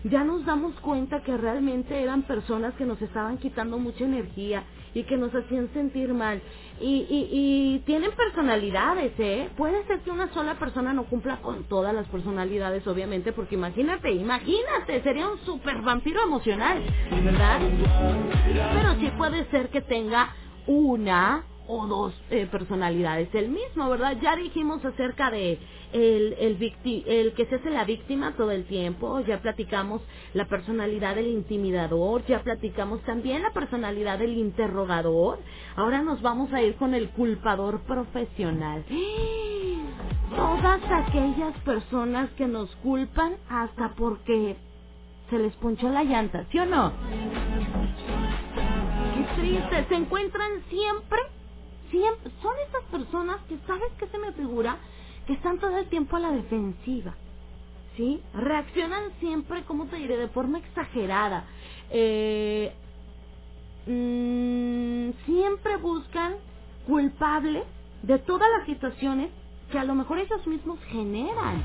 [0.03, 4.63] ya nos damos cuenta que realmente eran personas que nos estaban quitando mucha energía
[4.93, 6.41] y que nos hacían sentir mal.
[6.79, 9.49] Y, tienen personalidades, ¿eh?
[9.57, 14.11] Puede ser que una sola persona no cumpla con todas las personalidades, obviamente, porque imagínate,
[14.11, 16.83] imagínate, sería un super vampiro emocional,
[17.23, 17.59] ¿verdad?
[18.73, 20.33] Pero sí puede ser que tenga
[20.67, 24.17] una o dos eh, personalidades el mismo, ¿verdad?
[24.21, 25.59] Ya dijimos acerca de
[25.93, 30.01] el, el, victi- el que se hace la víctima todo el tiempo, ya platicamos
[30.33, 35.39] la personalidad del intimidador, ya platicamos también la personalidad del interrogador,
[35.75, 38.85] ahora nos vamos a ir con el culpador profesional.
[40.35, 44.57] Todas aquellas personas que nos culpan hasta porque
[45.29, 46.93] se les ponchó la llanta, ¿sí o no?
[49.15, 51.19] Qué triste, se encuentran siempre,
[51.89, 54.77] siempre, son esas personas que, ¿sabes qué se me figura?
[55.25, 57.15] Que están todo el tiempo a la defensiva,
[57.95, 58.21] ¿sí?
[58.33, 60.17] Reaccionan siempre, ¿cómo te diré?
[60.17, 61.45] De forma exagerada.
[61.89, 62.73] Eh,
[63.85, 66.35] mm, siempre buscan
[66.85, 67.65] culpables
[68.03, 69.31] de todas las situaciones
[69.71, 71.63] que a lo mejor ellos mismos generan.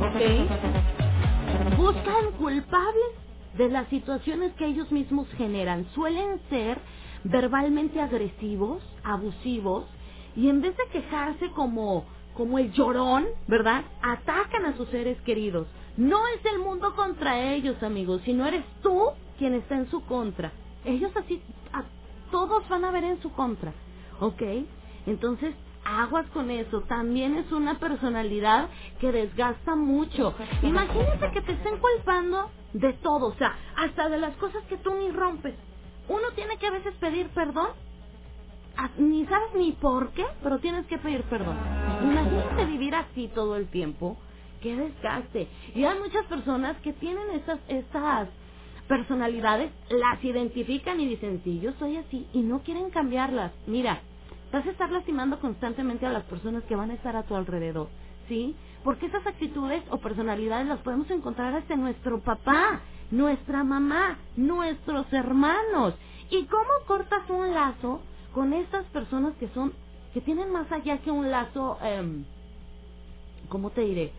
[0.00, 0.20] ¿Ok?
[1.78, 3.12] Buscan culpables
[3.56, 5.86] de las situaciones que ellos mismos generan.
[5.94, 6.78] Suelen ser
[7.24, 9.86] verbalmente agresivos, abusivos,
[10.36, 12.04] y en vez de quejarse como,
[12.34, 13.84] como el llorón, ¿verdad?
[14.02, 15.66] Atacan a sus seres queridos.
[15.96, 20.52] No es el mundo contra ellos, amigos, sino eres tú quien está en su contra.
[20.84, 21.42] Ellos así,
[21.72, 21.82] a
[22.30, 23.72] todos van a ver en su contra,
[24.20, 24.42] ¿ok?
[25.06, 25.54] Entonces,
[25.84, 26.82] aguas con eso.
[26.82, 28.68] También es una personalidad
[29.00, 30.34] que desgasta mucho.
[30.62, 34.94] Imagínate que te estén culpando de todo, o sea, hasta de las cosas que tú
[34.94, 35.54] ni rompes.
[36.08, 37.68] Uno tiene que a veces pedir perdón.
[38.76, 41.56] a- Ni sabes ni por qué, pero tienes que pedir perdón.
[42.02, 44.16] Imagínate vivir así todo el tiempo.
[44.62, 45.48] Qué desgaste.
[45.74, 48.28] Y hay muchas personas que tienen estas, estas
[48.88, 53.52] personalidades, las identifican y dicen, sí, yo soy así, y no quieren cambiarlas.
[53.66, 54.00] Mira,
[54.52, 57.88] vas a estar lastimando constantemente a las personas que van a estar a tu alrededor,
[58.28, 58.56] ¿sí?
[58.84, 62.80] Porque esas actitudes o personalidades las podemos encontrar hasta en nuestro papá,
[63.10, 65.94] nuestra mamá, nuestros hermanos.
[66.30, 68.00] ¿Y cómo cortas un lazo
[68.34, 69.72] con estas personas que son,
[70.12, 72.24] que tienen más allá que un lazo, eh,
[73.48, 74.12] ¿cómo te diré?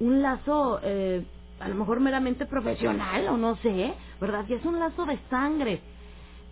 [0.00, 1.24] Un lazo, eh,
[1.60, 4.44] a lo mejor meramente profesional o no sé, ¿verdad?
[4.48, 5.80] Y es un lazo de sangre.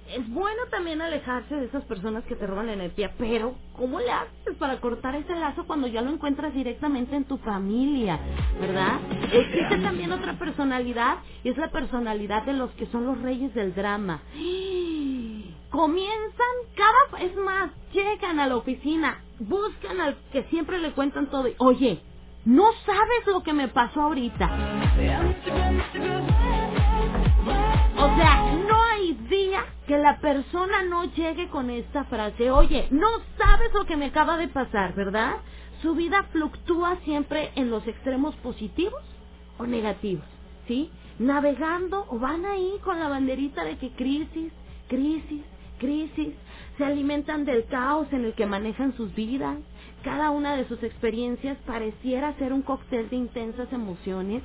[0.08, 4.10] Es bueno también alejarse de esas personas que te roban la energía, pero ¿cómo le
[4.10, 8.20] haces para cortar ese lazo cuando ya lo encuentras directamente en tu familia,
[8.60, 9.00] verdad?
[9.32, 13.74] Existe también otra personalidad y es la personalidad de los que son los reyes del
[13.74, 14.20] drama.
[15.70, 21.48] Comienzan cada, es más, llegan a la oficina, buscan al que siempre le cuentan todo
[21.56, 22.02] oye,
[22.44, 24.50] no sabes lo que me pasó ahorita.
[27.96, 29.12] O sea, no hay
[29.92, 34.38] que la persona no llegue con esta frase, oye, no sabes lo que me acaba
[34.38, 35.34] de pasar, ¿verdad?
[35.82, 39.02] Su vida fluctúa siempre en los extremos positivos
[39.58, 40.24] o negativos,
[40.66, 40.90] ¿sí?
[41.18, 44.50] Navegando o van ahí con la banderita de que crisis,
[44.88, 45.42] crisis,
[45.78, 46.36] crisis,
[46.78, 49.58] se alimentan del caos en el que manejan sus vidas.
[50.02, 54.42] Cada una de sus experiencias pareciera ser un cóctel de intensas emociones.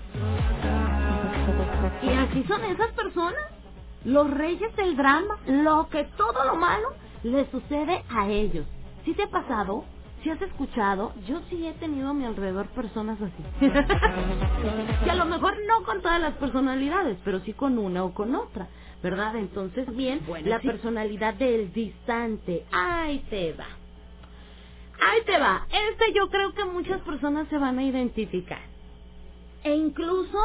[2.03, 3.57] Y así son esas personas,
[4.06, 6.90] los reyes del drama, lo que todo lo malo
[7.24, 8.65] le sucede a ellos.
[9.06, 9.86] ¿Sí te ha pasado?
[10.24, 11.14] ¿Sí has escuchado?
[11.28, 13.44] Yo sí he tenido a mi alrededor personas así.
[15.03, 18.36] que a lo mejor no con todas las personalidades, pero sí con una o con
[18.36, 18.68] otra,
[19.03, 19.36] ¿verdad?
[19.38, 20.68] Entonces, bien, Bueno, la sí.
[20.68, 22.65] personalidad del distante.
[22.72, 23.68] Ahí te va.
[24.99, 25.68] Ahí te va.
[25.91, 28.60] Este yo creo que muchas personas se van a identificar.
[29.64, 30.38] E incluso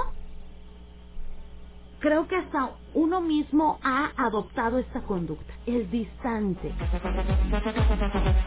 [2.03, 6.75] creo que hasta uno mismo ha adoptado esta conducta, el distante.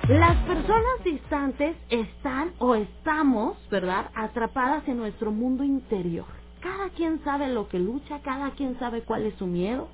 [0.09, 6.25] Las personas distantes están o estamos, ¿verdad?, atrapadas en nuestro mundo interior.
[6.61, 9.87] Cada quien sabe lo que lucha, cada quien sabe cuál es su miedo,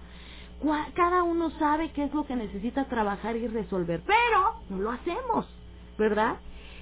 [0.96, 5.46] cada uno sabe qué es lo que necesita trabajar y resolver, pero no lo hacemos,
[6.00, 6.38] ¿verdad?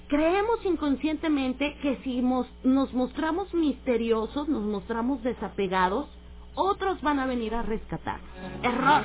[0.08, 6.08] Creemos inconscientemente que si nos mostramos misteriosos, nos mostramos desapegados,
[6.56, 8.20] otros van a venir a rescatar.
[8.64, 9.04] Error.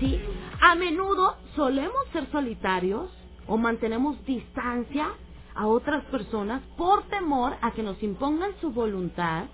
[0.00, 0.20] Sí,
[0.60, 3.10] a menudo solemos ser solitarios
[3.46, 5.08] o mantenemos distancia
[5.54, 9.44] a otras personas por temor a que nos impongan su voluntad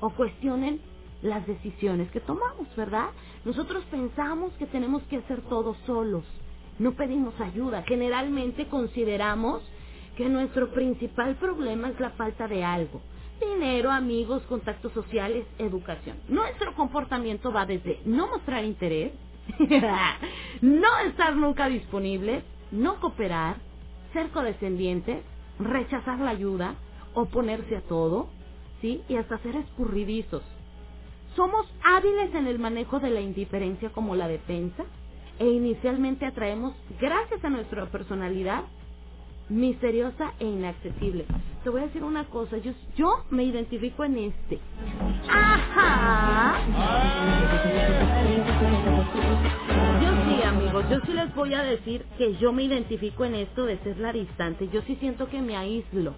[0.00, 0.80] o cuestionen
[1.22, 3.08] las decisiones que tomamos, ¿verdad?
[3.44, 6.24] Nosotros pensamos que tenemos que hacer todo solos,
[6.78, 7.82] no pedimos ayuda.
[7.82, 9.62] Generalmente consideramos
[10.16, 13.00] que nuestro principal problema es la falta de algo.
[13.40, 16.18] Dinero, amigos, contactos sociales, educación.
[16.28, 19.12] Nuestro comportamiento va desde no mostrar interés,
[20.62, 23.56] no estar nunca disponibles, no cooperar,
[24.12, 25.24] ser condescendientes,
[25.58, 26.76] rechazar la ayuda,
[27.14, 28.28] oponerse a todo,
[28.80, 29.02] ¿sí?
[29.08, 30.42] Y hasta ser escurridizos.
[31.36, 34.84] Somos hábiles en el manejo de la indiferencia como la defensa
[35.38, 38.64] e inicialmente atraemos, gracias a nuestra personalidad,
[39.48, 41.26] misteriosa e inaccesible.
[41.62, 44.58] Te voy a decir una cosa, yo, yo me identifico en este.
[45.28, 46.60] Ajá.
[50.02, 53.64] Yo sí, amigos, yo sí les voy a decir que yo me identifico en esto
[53.64, 54.68] de ser la distante.
[54.68, 56.14] Yo sí siento que me aíslo.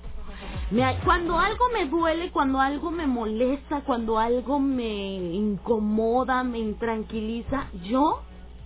[1.04, 8.22] Cuando algo me duele, cuando algo me molesta, cuando algo me incomoda, me intranquiliza, yo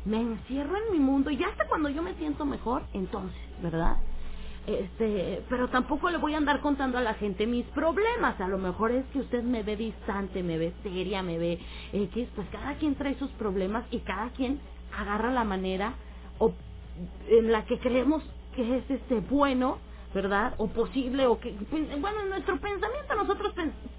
[0.07, 3.97] me encierro en mi mundo y hasta cuando yo me siento mejor, entonces, ¿verdad?
[4.67, 8.41] Este, pero tampoco le voy a andar contando a la gente mis problemas.
[8.41, 11.59] A lo mejor es que usted me ve distante, me ve seria, me ve
[11.93, 12.29] X.
[12.35, 14.61] Pues cada quien trae sus problemas y cada quien
[14.97, 15.95] agarra la manera
[16.39, 16.53] o
[17.29, 18.23] en la que creemos
[18.55, 19.79] que es este bueno,
[20.15, 20.55] ¿verdad?
[20.59, 21.53] O posible o que
[22.01, 23.55] bueno, en nuestro pensamiento nosotros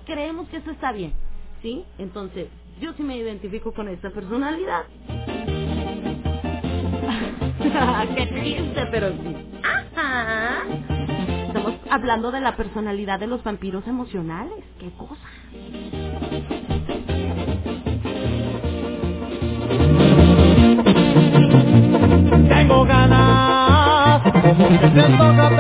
[0.06, 1.14] creemos que eso está bien,
[1.62, 1.84] ¿sí?
[1.98, 2.48] Entonces,
[2.80, 4.86] yo sí me identifico con esta personalidad.
[8.16, 9.36] Qué triste, pero sí.
[9.64, 10.64] Ajá.
[11.48, 14.64] Estamos hablando de la personalidad de los vampiros emocionales.
[14.80, 15.16] Qué cosa.
[22.50, 25.51] Tengo ganas, como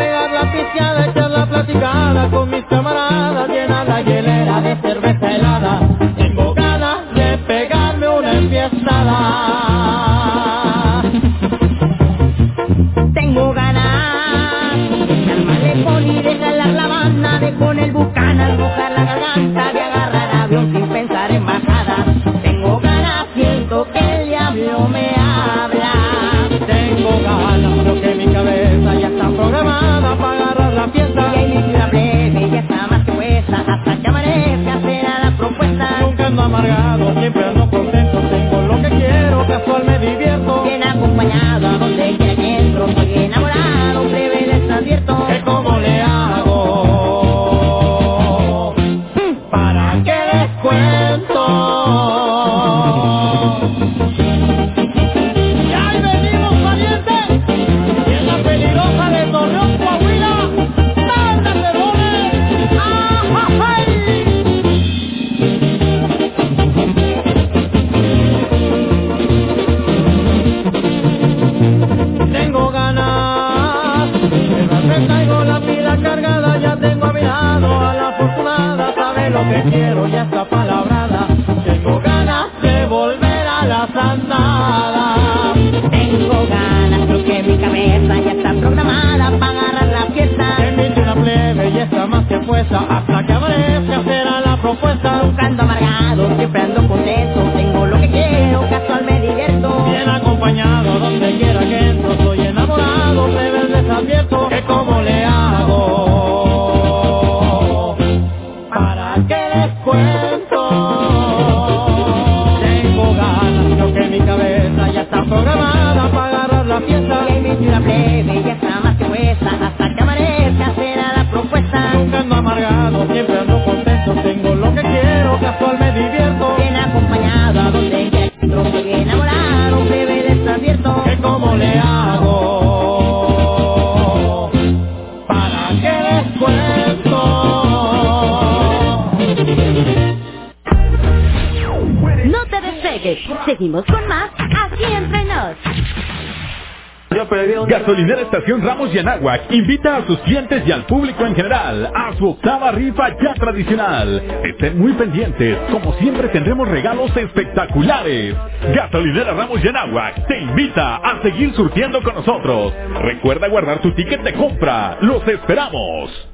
[148.99, 153.34] Anáhuac invita a sus clientes y al público en general a su octava rifa ya
[153.35, 154.22] tradicional.
[154.43, 158.35] Estén muy pendientes, como siempre tendremos regalos espectaculares.
[158.76, 162.73] Gasolinera Ramos y Anáhuac te invita a seguir surtiendo con nosotros.
[163.01, 164.97] Recuerda guardar tu ticket de compra.
[165.01, 166.31] Los esperamos.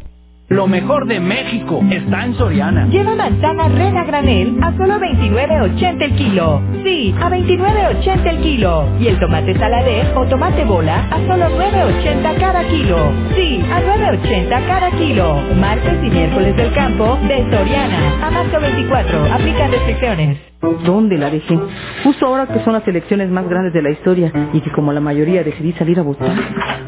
[0.49, 2.87] Lo mejor de México está en Soriana.
[2.87, 6.61] Lleva manzana Rena granel a solo 29.80 el kilo.
[6.87, 8.87] Sí, a 29.80 el kilo.
[8.97, 13.11] Y el tomate saladez o tomate bola a solo 9.80 cada kilo.
[13.35, 15.35] Sí, a 9.80 cada kilo.
[15.59, 18.25] Martes y miércoles del campo de Soriana.
[18.25, 19.33] A marzo 24.
[19.33, 20.47] Aplican restricciones.
[20.85, 21.55] ¿Dónde la dejé?
[22.03, 24.99] Justo ahora que son las elecciones más grandes de la historia y que como la
[24.99, 26.31] mayoría decidí salir a votar.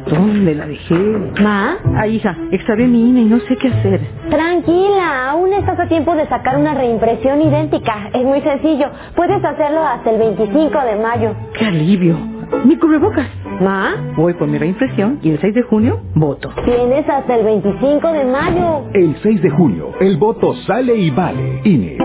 [0.09, 0.95] ¿Dónde la dejé?
[1.39, 1.77] ¿Ma?
[1.95, 4.01] Ah, hija, extravié mi INE y no sé qué hacer.
[4.31, 8.09] Tranquila, aún estás a tiempo de sacar una reimpresión idéntica.
[8.11, 8.89] Es muy sencillo.
[9.19, 11.35] Puedes hacerlo hasta el 25 de mayo.
[11.53, 12.17] ¡Qué alivio!
[12.63, 13.27] ¡Mi cubrebocas!
[13.59, 14.13] ¿Ma?
[14.15, 16.49] Voy por mi reimpresión y el 6 de junio voto.
[16.63, 18.85] Tienes hasta el 25 de mayo.
[18.93, 21.59] El 6 de junio, el voto sale y vale.
[21.65, 21.98] INE.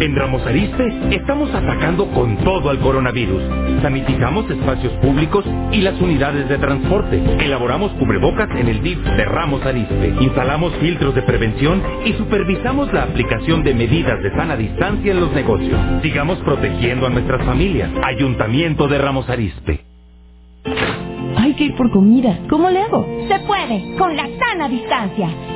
[0.00, 3.42] En Ramos Arizpe estamos atacando con todo al coronavirus.
[3.80, 5.42] Sanitizamos espacios públicos
[5.72, 7.16] y las unidades de transporte.
[7.40, 10.14] Elaboramos cubrebocas en el DIF de Ramos Arizpe.
[10.20, 15.32] Instalamos filtros de prevención y supervisamos la aplicación de medidas de sana distancia en los
[15.32, 15.80] negocios.
[16.02, 17.90] Sigamos protegiendo a nuestras familias.
[18.04, 19.80] Ayuntamiento de Ramos Arizpe.
[21.38, 22.38] Hay que ir por comida.
[22.50, 23.06] ¿Cómo le hago?
[23.28, 25.55] Se puede, con la sana distancia.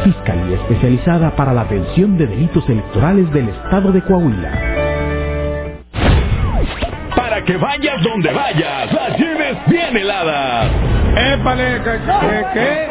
[0.05, 4.74] Fiscalía Especializada para la Atención de Delitos Electorales del Estado de Coahuila.
[7.45, 10.71] Para que vayas donde vayas, las lleves bien heladas.
[11.17, 11.81] ¡Épale!
[12.55, 12.89] Qué?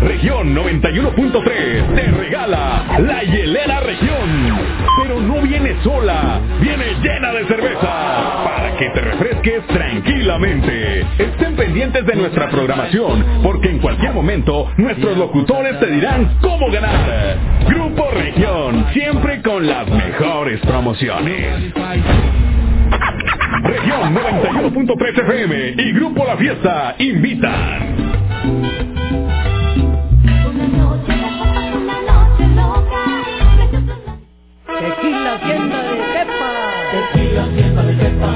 [0.00, 4.58] Región 91.3 te regala la hielera región.
[5.02, 11.06] Pero no viene sola, viene llena de cerveza para que te refresques tranquilamente.
[11.18, 17.38] Estén pendientes de nuestra programación porque en cualquier momento nuestros locutores te dirán cómo ganar.
[17.66, 21.72] Grupo Región, siempre con las mejores promociones.
[23.62, 28.14] Región 91.3 FM y Grupo La Fiesta invitan.
[34.66, 36.50] Tequila tienda de cepa.
[36.92, 38.33] Tequila tienda de cepa,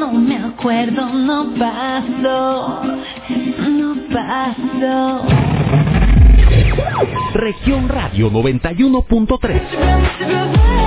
[0.00, 2.82] No me acuerdo, no paso,
[3.68, 5.26] no paso.
[7.34, 10.79] Región Radio 91.3.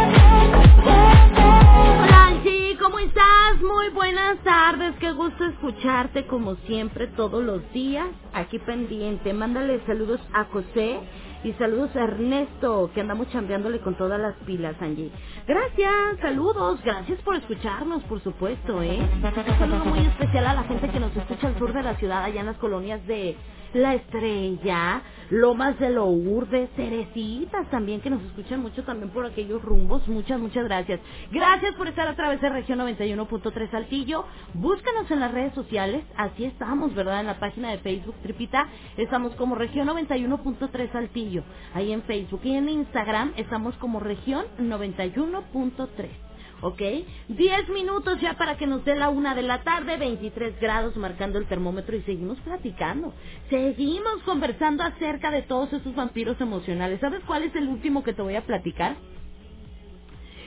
[4.33, 9.31] buenas tardes, qué gusto escucharte como siempre todos los días, aquí pendiente.
[9.31, 10.99] Mándale saludos a José
[11.43, 15.11] y saludos a Ernesto, que andamos chambeándole con todas las pilas, Angie.
[15.47, 18.99] Gracias, saludos, gracias por escucharnos, por supuesto, ¿eh?
[19.21, 22.23] Un saludo muy especial a la gente que nos escucha al sur de la ciudad,
[22.23, 23.35] allá en las colonias de
[23.73, 25.01] La Estrella,
[25.31, 30.07] Lomas de Lourdes, Cerecitas también, que nos escuchan mucho también por aquellos rumbos.
[30.07, 30.99] Muchas, muchas gracias.
[31.31, 34.25] Gracias por estar a través de región 91.3 Saltillo.
[34.53, 37.21] Búscanos en las redes sociales, así estamos, ¿verdad?
[37.21, 41.43] En la página de Facebook Tripita, estamos como región 91.3 Saltillo,
[41.73, 42.41] ahí en Facebook.
[42.43, 46.32] Y en Instagram estamos como región 91.3.
[46.63, 46.81] ¿ok?
[47.29, 51.39] 10 minutos ya para que nos dé la una de la tarde, 23 grados marcando
[51.39, 53.13] el termómetro y seguimos platicando.
[53.51, 57.01] Seguimos conversando acerca de todos esos vampiros emocionales.
[57.01, 58.97] ¿Sabes cuál es el último que te voy a platicar?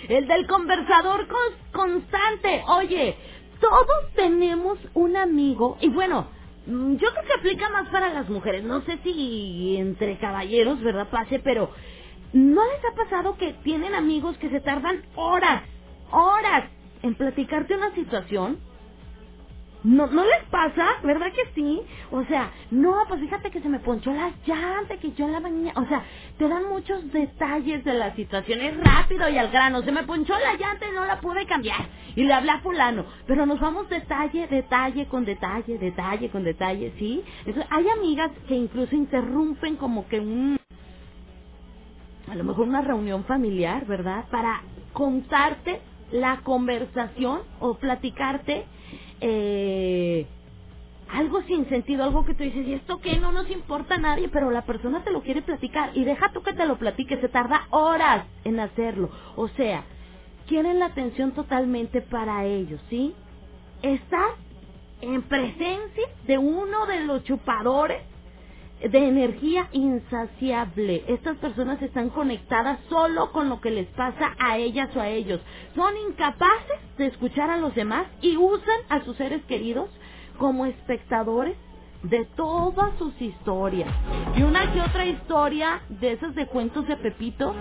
[0.08, 2.64] El del conversador cons- constante.
[2.68, 3.16] Oye,
[3.60, 6.28] todos tenemos un amigo y bueno,
[6.66, 8.64] mm, yo creo que aplica más para las mujeres.
[8.64, 11.08] No sé si entre caballeros, ¿verdad?
[11.10, 11.70] Pase, pero
[12.34, 15.64] ¿no les ha pasado que tienen amigos que se tardan horas,
[16.10, 16.64] horas
[17.02, 18.58] en platicarte una situación?
[19.84, 20.84] ¿No, ¿No les pasa?
[21.04, 21.80] ¿Verdad que sí?
[22.10, 25.40] O sea, no, pues fíjate que se me ponchó la llanta, que yo en la
[25.40, 25.80] mañana...
[25.80, 26.02] O sea,
[26.38, 28.60] te dan muchos detalles de la situación.
[28.62, 29.82] Es rápido y al grano.
[29.82, 31.86] Se me ponchó la llanta y no la pude cambiar.
[32.16, 33.04] Y le hablé a fulano.
[33.28, 37.22] Pero nos vamos detalle, detalle, con detalle, detalle, con detalle, ¿sí?
[37.44, 40.58] Entonces, hay amigas que incluso interrumpen como que un...
[42.28, 44.24] A lo mejor una reunión familiar, ¿verdad?
[44.32, 44.62] Para
[44.92, 45.80] contarte
[46.12, 48.64] la conversación o platicarte
[49.20, 50.26] eh,
[51.08, 53.18] algo sin sentido, algo que tú dices, ¿y esto qué?
[53.18, 56.42] No nos importa a nadie, pero la persona te lo quiere platicar y deja tú
[56.42, 59.10] que te lo platique, se tarda horas en hacerlo.
[59.36, 59.84] O sea,
[60.48, 63.14] quieren la atención totalmente para ellos, ¿sí?
[63.82, 64.34] Estás
[65.00, 68.02] en presencia de uno de los chupadores
[68.80, 71.04] de energía insaciable.
[71.08, 75.40] Estas personas están conectadas solo con lo que les pasa a ellas o a ellos.
[75.74, 79.88] Son incapaces de escuchar a los demás y usan a sus seres queridos
[80.38, 81.56] como espectadores
[82.02, 83.88] de todas sus historias.
[84.36, 87.54] Y una que otra historia de esas de cuentos de Pepito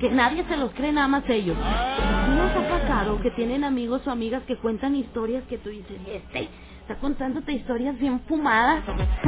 [0.00, 1.56] que nadie se los cree nada más ellos.
[1.56, 5.98] ¿No nos ha pasado que tienen amigos o amigas que cuentan historias que tú dices,
[6.06, 6.48] este
[6.86, 8.84] está contándote historias bien fumadas.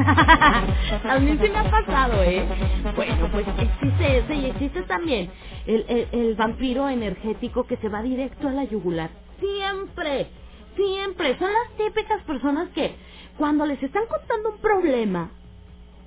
[1.04, 2.46] a mí sí me ha pasado, ¿eh?
[2.94, 5.28] Bueno, pues existe ese y existe también
[5.66, 9.10] el, el, el vampiro energético que se va directo a la yugular.
[9.40, 10.28] Siempre,
[10.76, 11.36] siempre.
[11.38, 12.94] Son las típicas personas que
[13.36, 15.30] cuando les están contando un problema,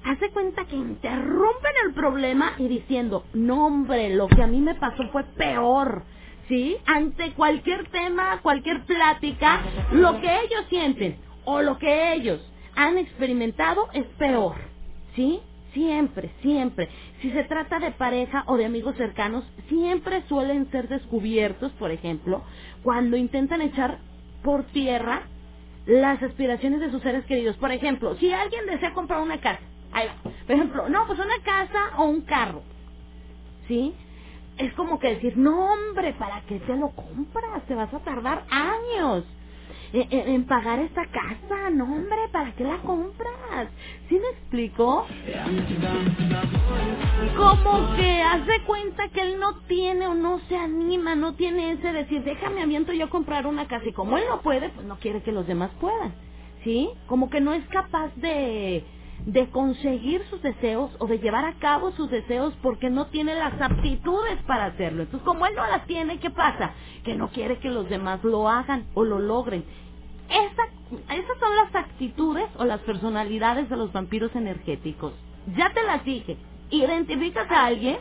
[0.06, 4.76] hace cuenta que interrumpen el problema y diciendo, no hombre, lo que a mí me
[4.76, 6.04] pasó fue peor.
[6.48, 6.76] ¿Sí?
[6.86, 9.62] Ante cualquier tema, cualquier plática,
[9.94, 12.42] lo que ellos sienten o lo que ellos
[12.76, 14.56] han experimentado es peor.
[15.16, 15.40] ¿Sí?
[15.74, 16.90] Siempre, siempre.
[17.22, 22.44] Si se trata de pareja o de amigos cercanos, siempre suelen ser descubiertos, por ejemplo,
[22.84, 24.00] cuando intentan echar
[24.44, 25.24] por tierra
[25.86, 27.56] las aspiraciones de sus seres queridos.
[27.58, 29.62] Por ejemplo, si alguien desea comprar una casa.
[30.46, 32.64] Por ejemplo, no, pues una casa o un carro.
[33.68, 33.94] ¿Sí?
[34.58, 37.64] Es como que decir, no hombre, ¿para qué te lo compras?
[37.68, 39.24] Te vas a tardar años
[39.94, 41.70] en, pagar esta casa.
[41.72, 43.70] No hombre, ¿para qué la compras?
[44.10, 45.06] ¿Sí me explico?
[47.38, 51.92] Como que hace cuenta que él no tiene o no se anima, no tiene ese
[51.92, 53.86] decir, déjame aviento yo comprar una casa.
[53.88, 56.14] Y como él no puede, pues no quiere que los demás puedan.
[56.64, 56.90] ¿Sí?
[57.08, 58.84] Como que no es capaz de,
[59.26, 63.60] de conseguir sus deseos o de llevar a cabo sus deseos porque no tiene las
[63.62, 65.04] aptitudes para hacerlo.
[65.04, 66.74] Entonces, como él no las tiene, ¿qué pasa?
[67.04, 69.66] Que no quiere que los demás lo hagan o lo logren.
[70.30, 75.14] Esa- esas son las actitudes o las personalidades de los vampiros energéticos.
[75.58, 76.38] Ya te las dije.
[76.72, 77.98] Identificas a alguien,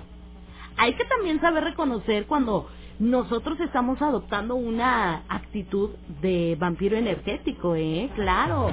[0.76, 2.68] hay que también saber reconocer cuando
[3.00, 5.88] nosotros estamos adoptando una actitud
[6.20, 8.10] de vampiro energético, ¿eh?
[8.14, 8.70] Claro.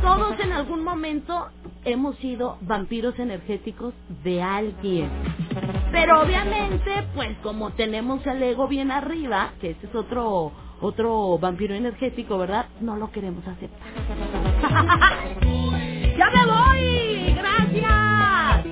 [0.00, 1.48] Todos en algún momento
[1.84, 3.92] hemos sido vampiros energéticos
[4.24, 5.10] de alguien.
[5.92, 11.74] Pero obviamente, pues como tenemos el ego bien arriba, que ese es otro otro vampiro
[11.74, 12.66] energético, ¿verdad?
[12.80, 13.88] No lo queremos aceptar.
[16.16, 17.34] ¡Ya me voy!
[17.34, 18.64] ¡Gracias!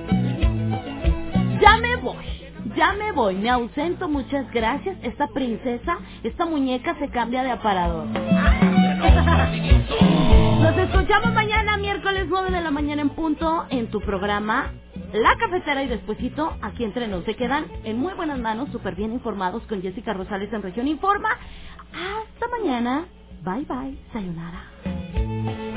[1.61, 2.34] Ya me voy.
[2.75, 4.97] Ya me voy, me ausento, muchas gracias.
[5.01, 8.05] Esta princesa, esta muñeca se cambia de aparador.
[10.61, 14.71] Nos escuchamos mañana, miércoles 9 de la mañana en punto, en tu programa
[15.13, 17.23] La Cafetera y despuesito aquí entre nos.
[17.25, 21.29] Se quedan en muy buenas manos, súper bien informados con Jessica Rosales en Región Informa.
[21.93, 23.05] Hasta mañana.
[23.43, 23.97] Bye bye.
[24.11, 24.63] Sayonara.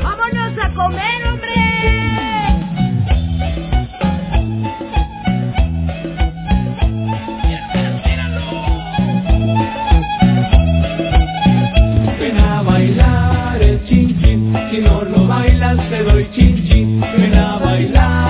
[0.02, 2.67] ¡Vámonos a comer, hombre!
[14.70, 18.27] Si no lo bailas te doy chin chin, ven a bailar.